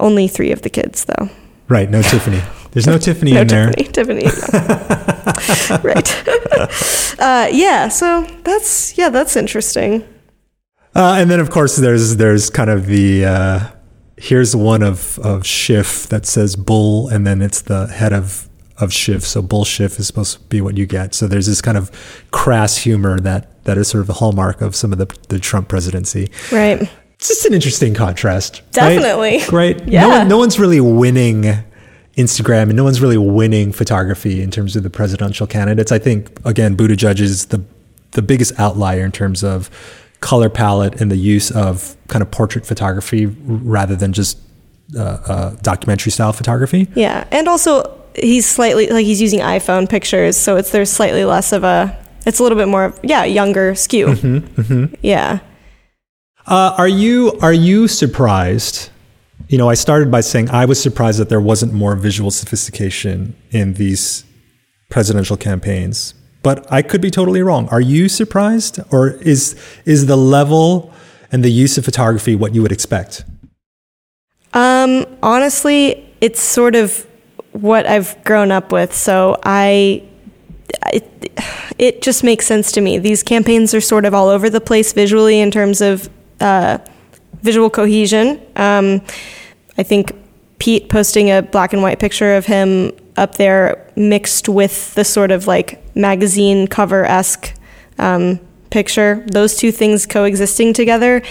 Only 0.00 0.28
three 0.28 0.52
of 0.52 0.62
the 0.62 0.70
kids, 0.70 1.06
though. 1.06 1.30
Right. 1.68 1.90
No 1.90 2.02
Tiffany. 2.02 2.42
There's 2.72 2.86
no 2.86 2.98
Tiffany 2.98 3.32
no 3.34 3.40
in 3.40 3.46
there. 3.48 3.72
Tiffany. 3.72 4.22
Tiffany. 4.22 4.24
no. 4.26 5.78
right. 5.82 7.18
uh, 7.18 7.48
yeah. 7.50 7.88
So 7.88 8.22
that's 8.44 8.96
yeah, 8.98 9.08
that's 9.08 9.34
interesting. 9.36 10.06
Uh, 10.98 11.16
and 11.20 11.30
then, 11.30 11.40
of 11.40 11.50
course, 11.50 11.76
there's 11.76 12.16
there's 12.16 12.48
kind 12.48 12.70
of 12.70 12.86
the 12.86 13.24
uh, 13.26 13.60
here's 14.16 14.56
one 14.56 14.82
of 14.82 15.18
of 15.18 15.44
Schiff 15.46 16.06
that 16.08 16.24
says 16.24 16.56
bull, 16.56 17.08
and 17.08 17.26
then 17.26 17.42
it's 17.42 17.60
the 17.60 17.86
head 17.88 18.12
of 18.14 18.48
of 18.78 18.92
Schiff. 18.92 19.22
So 19.24 19.42
bull 19.42 19.64
Schiff 19.64 19.98
is 19.98 20.06
supposed 20.06 20.32
to 20.34 20.40
be 20.48 20.60
what 20.60 20.76
you 20.78 20.86
get. 20.86 21.14
So 21.14 21.26
there's 21.26 21.46
this 21.46 21.60
kind 21.60 21.76
of 21.76 21.90
crass 22.30 22.78
humor 22.78 23.18
that 23.20 23.62
that 23.64 23.76
is 23.76 23.88
sort 23.88 24.00
of 24.00 24.06
the 24.06 24.14
hallmark 24.14 24.62
of 24.62 24.74
some 24.74 24.90
of 24.92 24.98
the 24.98 25.06
the 25.28 25.38
Trump 25.38 25.68
presidency. 25.68 26.30
Right. 26.50 26.90
It's 27.18 27.28
just 27.28 27.44
an 27.46 27.52
interesting 27.54 27.92
contrast. 27.94 28.62
Definitely. 28.72 29.40
Right. 29.52 29.78
No, 29.86 29.92
Yeah. 29.92 30.06
one, 30.18 30.28
no 30.28 30.38
one's 30.38 30.58
really 30.58 30.80
winning 30.80 31.44
Instagram 32.16 32.64
and 32.64 32.76
no 32.76 32.84
one's 32.84 33.00
really 33.00 33.16
winning 33.18 33.72
photography 33.72 34.42
in 34.42 34.50
terms 34.50 34.76
of 34.76 34.82
the 34.82 34.90
presidential 34.90 35.46
candidates. 35.46 35.90
I 35.92 35.98
think, 35.98 36.30
again, 36.44 36.76
Buttigieg 36.76 37.18
is 37.20 37.46
the, 37.46 37.62
the 38.12 38.20
biggest 38.22 38.58
outlier 38.58 39.02
in 39.04 39.12
terms 39.12 39.42
of 39.42 39.70
color 40.26 40.50
palette 40.50 41.00
and 41.00 41.08
the 41.08 41.16
use 41.16 41.52
of 41.52 41.96
kind 42.08 42.20
of 42.20 42.28
portrait 42.32 42.66
photography 42.66 43.26
rather 43.26 43.94
than 43.94 44.12
just 44.12 44.36
uh, 44.96 45.00
uh, 45.00 45.50
documentary 45.62 46.10
style 46.10 46.32
photography. 46.32 46.88
Yeah, 46.96 47.28
and 47.30 47.46
also 47.46 47.96
he's 48.16 48.44
slightly 48.44 48.88
like 48.88 49.06
he's 49.06 49.22
using 49.22 49.38
iPhone 49.38 49.88
pictures, 49.88 50.36
so 50.36 50.56
it's 50.56 50.70
there's 50.70 50.90
slightly 50.90 51.24
less 51.24 51.52
of 51.52 51.62
a. 51.62 51.96
It's 52.26 52.40
a 52.40 52.42
little 52.42 52.58
bit 52.58 52.66
more, 52.66 52.92
yeah, 53.04 53.24
younger 53.24 53.76
skew. 53.76 54.06
Mm-hmm, 54.06 54.94
Yeah. 55.00 55.38
Uh, 56.44 56.74
are 56.76 56.88
you 56.88 57.32
are 57.40 57.52
you 57.52 57.86
surprised? 57.86 58.90
You 59.48 59.58
know, 59.58 59.68
I 59.68 59.74
started 59.74 60.10
by 60.10 60.22
saying 60.22 60.50
I 60.50 60.64
was 60.64 60.80
surprised 60.82 61.20
that 61.20 61.28
there 61.28 61.40
wasn't 61.40 61.72
more 61.72 61.94
visual 61.94 62.32
sophistication 62.32 63.36
in 63.50 63.74
these 63.74 64.24
presidential 64.90 65.36
campaigns, 65.36 66.14
but 66.46 66.64
I 66.70 66.80
could 66.80 67.00
be 67.00 67.10
totally 67.10 67.42
wrong. 67.42 67.68
Are 67.70 67.80
you 67.80 68.08
surprised, 68.08 68.78
or 68.92 69.08
is 69.32 69.56
is 69.84 70.06
the 70.06 70.14
level 70.14 70.92
and 71.32 71.42
the 71.42 71.50
use 71.50 71.76
of 71.76 71.84
photography 71.84 72.36
what 72.36 72.54
you 72.54 72.62
would 72.62 72.70
expect? 72.70 73.24
Um, 74.54 75.06
honestly, 75.24 76.08
it's 76.20 76.40
sort 76.40 76.76
of 76.76 77.04
what 77.50 77.84
I've 77.84 78.22
grown 78.22 78.52
up 78.52 78.70
with. 78.70 78.94
So 78.94 79.40
I, 79.42 80.04
it, 80.92 81.32
it 81.78 82.00
just 82.00 82.22
makes 82.22 82.46
sense 82.46 82.70
to 82.72 82.80
me. 82.80 82.98
These 82.98 83.24
campaigns 83.24 83.74
are 83.74 83.80
sort 83.80 84.04
of 84.04 84.14
all 84.14 84.28
over 84.28 84.48
the 84.48 84.60
place 84.60 84.92
visually 84.92 85.40
in 85.40 85.50
terms 85.50 85.80
of 85.80 86.08
uh, 86.38 86.78
visual 87.42 87.70
cohesion. 87.70 88.40
Um, 88.54 89.02
I 89.76 89.82
think 89.82 90.12
Pete 90.60 90.88
posting 90.88 91.28
a 91.28 91.42
black 91.42 91.72
and 91.72 91.82
white 91.82 91.98
picture 91.98 92.36
of 92.36 92.46
him 92.46 92.92
up 93.16 93.36
there 93.36 93.90
mixed 93.96 94.48
with 94.48 94.94
the 94.94 95.04
sort 95.04 95.30
of 95.30 95.46
like 95.46 95.82
magazine 95.96 96.66
cover 96.66 97.04
esque 97.04 97.54
um, 97.98 98.40
picture, 98.70 99.24
those 99.28 99.56
two 99.56 99.72
things 99.72 100.06
coexisting 100.06 100.72
together 100.72 101.22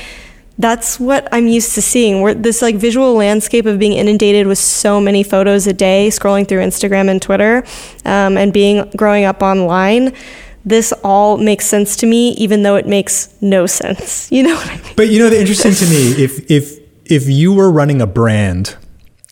that's 0.57 0.99
what 0.99 1.27
I'm 1.31 1.47
used 1.47 1.75
to 1.75 1.81
seeing. 1.81 2.21
We're 2.21 2.33
this 2.33 2.61
like 2.61 2.75
visual 2.75 3.13
landscape 3.13 3.65
of 3.65 3.77
being 3.77 3.93
inundated 3.93 4.47
with 4.47 4.57
so 4.57 5.01
many 5.01 5.23
photos 5.23 5.67
a 5.67 5.73
day, 5.73 6.07
scrolling 6.09 6.47
through 6.47 6.61
Instagram 6.61 7.09
and 7.09 7.21
Twitter, 7.21 7.63
um, 8.05 8.37
and 8.37 8.53
being 8.53 8.89
growing 8.95 9.25
up 9.25 9.41
online. 9.41 10.13
This 10.63 10.93
all 11.03 11.37
makes 11.37 11.65
sense 11.65 11.95
to 11.97 12.07
me, 12.07 12.31
even 12.31 12.63
though 12.63 12.75
it 12.75 12.87
makes 12.87 13.33
no 13.41 13.65
sense. 13.65 14.31
You 14.35 14.43
know 14.43 14.55
what 14.55 14.69
I 14.69 14.77
mean? 14.77 14.93
But 14.95 15.09
you 15.09 15.19
know, 15.19 15.29
the 15.29 15.39
interesting 15.39 15.73
to 15.73 15.85
me, 15.85 16.23
if 16.23 16.49
if 16.49 16.79
if 17.05 17.29
you 17.29 17.53
were 17.53 17.71
running 17.71 18.01
a 18.01 18.07
brand 18.07 18.75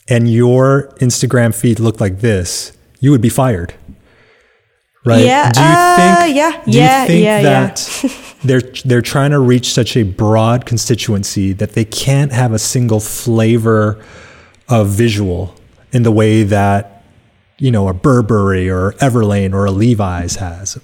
and 0.08 0.32
your 0.32 0.94
Instagram 1.00 1.54
feed 1.56 1.80
looked 1.80 2.02
like 2.02 2.20
this, 2.20 2.74
you 3.00 3.12
would 3.12 3.22
be 3.22 3.30
fired. 3.30 3.74
Right? 5.06 5.26
Yeah, 5.26 5.52
Do 5.52 5.60
you 5.60 5.66
uh, 5.66 5.96
think? 5.98 6.36
yeah, 6.38 6.64
do 6.64 6.72
yeah, 6.72 7.02
you 7.02 7.08
think 7.08 7.24
yeah, 7.26 7.40
yeah. 7.40 7.68
that 7.68 8.36
they're 8.44 8.62
they're 8.86 9.02
trying 9.02 9.32
to 9.32 9.40
reach 9.40 9.74
such 9.74 9.98
a 9.98 10.04
broad 10.04 10.66
constituency 10.66 11.52
that 11.52 11.74
they 11.74 11.84
can't 11.84 12.32
have 12.32 12.54
a 12.54 12.60
single 12.60 13.02
flavor 13.02 14.02
of 14.70 14.88
visual 14.88 15.56
in 15.92 16.04
the 16.04 16.12
way 16.12 16.44
that 16.44 17.04
you 17.60 17.70
know 17.70 17.90
a 17.90 17.94
Burberry 17.94 18.70
or 18.70 18.94
Everlane 18.94 19.54
or 19.54 19.66
a 19.66 19.72
Levi's 19.72 20.38
has? 20.38 20.80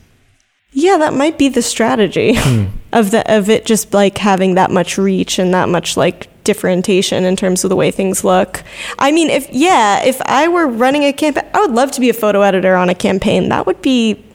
Yeah, 0.71 0.97
that 0.97 1.13
might 1.13 1.37
be 1.37 1.47
the 1.49 1.61
strategy 1.61 2.37
of 2.93 3.11
the 3.11 3.23
of 3.33 3.49
it 3.49 3.65
just 3.65 3.93
like 3.93 4.17
having 4.17 4.55
that 4.55 4.69
much 4.69 4.97
reach 4.97 5.39
and 5.39 5.53
that 5.53 5.69
much 5.69 5.95
like 5.95 6.27
differentiation 6.49 7.25
in 7.25 7.35
terms 7.35 7.63
of 7.63 7.69
the 7.69 7.75
way 7.75 7.91
things 7.91 8.23
look. 8.23 8.63
I 8.97 9.11
mean, 9.11 9.29
if 9.29 9.47
yeah, 9.51 10.03
if 10.03 10.19
I 10.25 10.47
were 10.47 10.65
running 10.65 11.03
a 11.03 11.13
campaign, 11.13 11.47
I 11.53 11.61
would 11.61 11.75
love 11.81 11.91
to 11.91 12.01
be 12.01 12.09
a 12.09 12.13
photo 12.23 12.41
editor 12.41 12.75
on 12.75 12.89
a 12.89 12.95
campaign. 12.95 13.49
That 13.49 13.67
would 13.67 13.81
be 13.83 14.25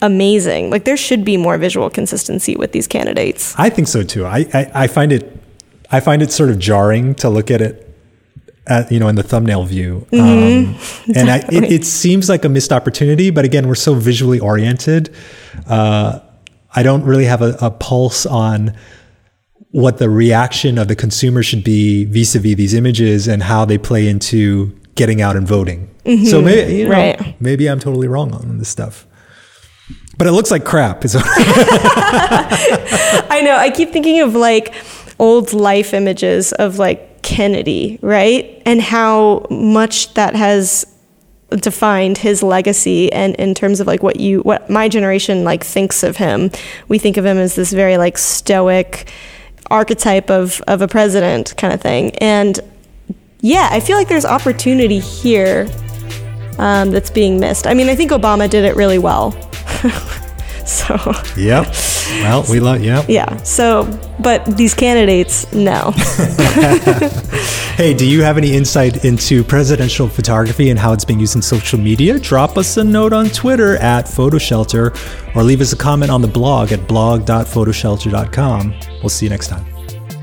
amazing. 0.00 0.70
Like 0.70 0.84
there 0.84 0.96
should 0.96 1.24
be 1.24 1.36
more 1.36 1.56
visual 1.58 1.88
consistency 1.88 2.56
with 2.56 2.72
these 2.72 2.88
candidates. 2.88 3.54
I 3.56 3.70
think 3.70 3.86
so 3.86 4.02
too. 4.02 4.26
I, 4.26 4.38
I, 4.52 4.70
I 4.74 4.86
find 4.88 5.12
it 5.12 5.24
I 5.92 6.00
find 6.00 6.20
it 6.20 6.32
sort 6.32 6.50
of 6.50 6.58
jarring 6.58 7.14
to 7.16 7.30
look 7.30 7.48
at 7.50 7.60
it 7.60 7.88
at 8.66 8.90
you 8.90 8.98
know 8.98 9.06
in 9.06 9.14
the 9.14 9.22
thumbnail 9.22 9.64
view, 9.64 10.06
um, 10.12 10.76
and 11.14 11.30
I, 11.30 11.38
it, 11.52 11.64
it 11.64 11.84
seems 11.84 12.28
like 12.28 12.44
a 12.44 12.48
missed 12.48 12.72
opportunity. 12.72 13.30
But 13.30 13.44
again, 13.44 13.68
we're 13.68 13.76
so 13.76 13.94
visually 13.94 14.40
oriented. 14.40 15.14
Uh, 15.68 16.18
I 16.74 16.82
don't 16.82 17.04
really 17.04 17.26
have 17.26 17.42
a, 17.42 17.56
a 17.60 17.70
pulse 17.70 18.26
on 18.26 18.74
what 19.72 19.98
the 19.98 20.08
reaction 20.08 20.78
of 20.78 20.88
the 20.88 20.96
consumer 20.96 21.42
should 21.42 21.64
be 21.64 22.04
vis-a-vis 22.04 22.54
these 22.56 22.74
images 22.74 23.26
and 23.26 23.42
how 23.42 23.64
they 23.64 23.78
play 23.78 24.06
into 24.06 24.66
getting 24.94 25.22
out 25.22 25.36
and 25.36 25.48
voting. 25.48 25.88
Mm-hmm. 26.04 26.24
So 26.26 26.42
maybe 26.42 26.74
you 26.74 26.84
know, 26.84 26.90
Right. 26.90 27.40
maybe 27.40 27.68
I'm 27.68 27.80
totally 27.80 28.08
wrong 28.08 28.34
on 28.34 28.58
this 28.58 28.68
stuff. 28.68 29.06
But 30.18 30.26
it 30.26 30.32
looks 30.32 30.50
like 30.50 30.64
crap. 30.64 31.04
I 31.14 31.20
know. 33.44 33.56
I 33.56 33.70
keep 33.70 33.92
thinking 33.92 34.20
of 34.20 34.34
like 34.34 34.74
old 35.18 35.52
life 35.52 35.94
images 35.94 36.52
of 36.52 36.78
like 36.78 37.22
Kennedy, 37.22 37.98
right? 38.02 38.62
And 38.66 38.82
how 38.82 39.46
much 39.50 40.14
that 40.14 40.36
has 40.36 40.86
defined 41.50 42.18
his 42.18 42.42
legacy 42.42 43.12
and 43.12 43.34
in 43.36 43.54
terms 43.54 43.80
of 43.80 43.86
like 43.86 44.02
what 44.02 44.18
you 44.18 44.40
what 44.40 44.70
my 44.70 44.88
generation 44.88 45.44
like 45.44 45.64
thinks 45.64 46.02
of 46.02 46.16
him. 46.16 46.50
We 46.88 46.98
think 46.98 47.16
of 47.16 47.26
him 47.26 47.38
as 47.38 47.54
this 47.56 47.72
very 47.72 47.96
like 47.96 48.18
stoic 48.18 49.10
archetype 49.70 50.30
of 50.30 50.60
of 50.66 50.82
a 50.82 50.88
president 50.88 51.54
kind 51.56 51.72
of 51.72 51.80
thing. 51.80 52.16
And 52.18 52.58
yeah, 53.40 53.68
I 53.70 53.80
feel 53.80 53.96
like 53.96 54.08
there's 54.08 54.24
opportunity 54.24 55.00
here 55.00 55.68
um, 56.58 56.90
that's 56.90 57.10
being 57.10 57.40
missed. 57.40 57.66
I 57.66 57.74
mean, 57.74 57.88
I 57.88 57.94
think 57.94 58.10
Obama 58.10 58.48
did 58.48 58.64
it 58.64 58.76
really 58.76 58.98
well. 58.98 59.32
so 60.66 60.96
Yep. 61.36 61.74
Well, 62.20 62.44
we 62.50 62.60
love. 62.60 62.82
yeah. 62.82 63.04
yeah. 63.08 63.42
So, 63.42 63.84
but 64.20 64.44
these 64.56 64.74
candidates, 64.74 65.52
no. 65.52 65.92
Hey, 67.72 67.94
do 67.94 68.06
you 68.06 68.22
have 68.22 68.36
any 68.36 68.54
insight 68.54 69.02
into 69.06 69.42
presidential 69.42 70.06
photography 70.06 70.68
and 70.68 70.78
how 70.78 70.92
it's 70.92 71.06
being 71.06 71.18
used 71.18 71.36
in 71.36 71.42
social 71.42 71.78
media? 71.80 72.18
Drop 72.18 72.58
us 72.58 72.76
a 72.76 72.84
note 72.84 73.14
on 73.14 73.30
Twitter 73.30 73.78
at 73.78 74.04
PhotoShelter 74.04 75.34
or 75.34 75.42
leave 75.42 75.62
us 75.62 75.72
a 75.72 75.76
comment 75.76 76.10
on 76.10 76.20
the 76.20 76.28
blog 76.28 76.70
at 76.70 76.86
blog.photoshelter.com. 76.86 78.74
We'll 79.00 79.08
see 79.08 79.24
you 79.24 79.30
next 79.30 79.48
time. 79.48 79.71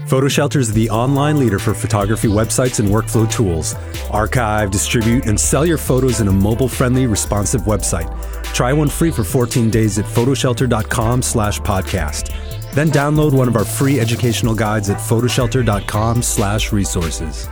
PhotoShelter 0.10 0.56
is 0.56 0.74
the 0.74 0.90
online 0.90 1.38
leader 1.38 1.60
for 1.60 1.76
photography 1.76 2.28
websites 2.28 2.80
and 2.80 2.90
workflow 2.90 3.32
tools. 3.32 3.76
Archive, 4.10 4.72
distribute, 4.72 5.28
and 5.28 5.40
sell 5.40 5.64
your 5.64 5.78
photos 5.78 6.20
in 6.20 6.28
a 6.28 6.32
mobile-friendly, 6.32 7.06
responsive 7.06 7.62
website. 7.66 8.10
Try 8.52 8.74
one 8.74 8.90
free 8.90 9.12
for 9.12 9.24
14 9.24 9.70
days 9.70 10.00
at 10.00 10.06
photoshelter.com 10.06 11.22
slash 11.22 11.60
podcast. 11.60 12.34
Then 12.74 12.90
download 12.90 13.34
one 13.34 13.48
of 13.48 13.56
our 13.56 13.64
free 13.64 14.00
educational 14.00 14.56
guides 14.56 14.90
at 14.90 14.98
photoshelter.com 14.98 16.24
slash 16.24 16.72
resources. 16.72 17.48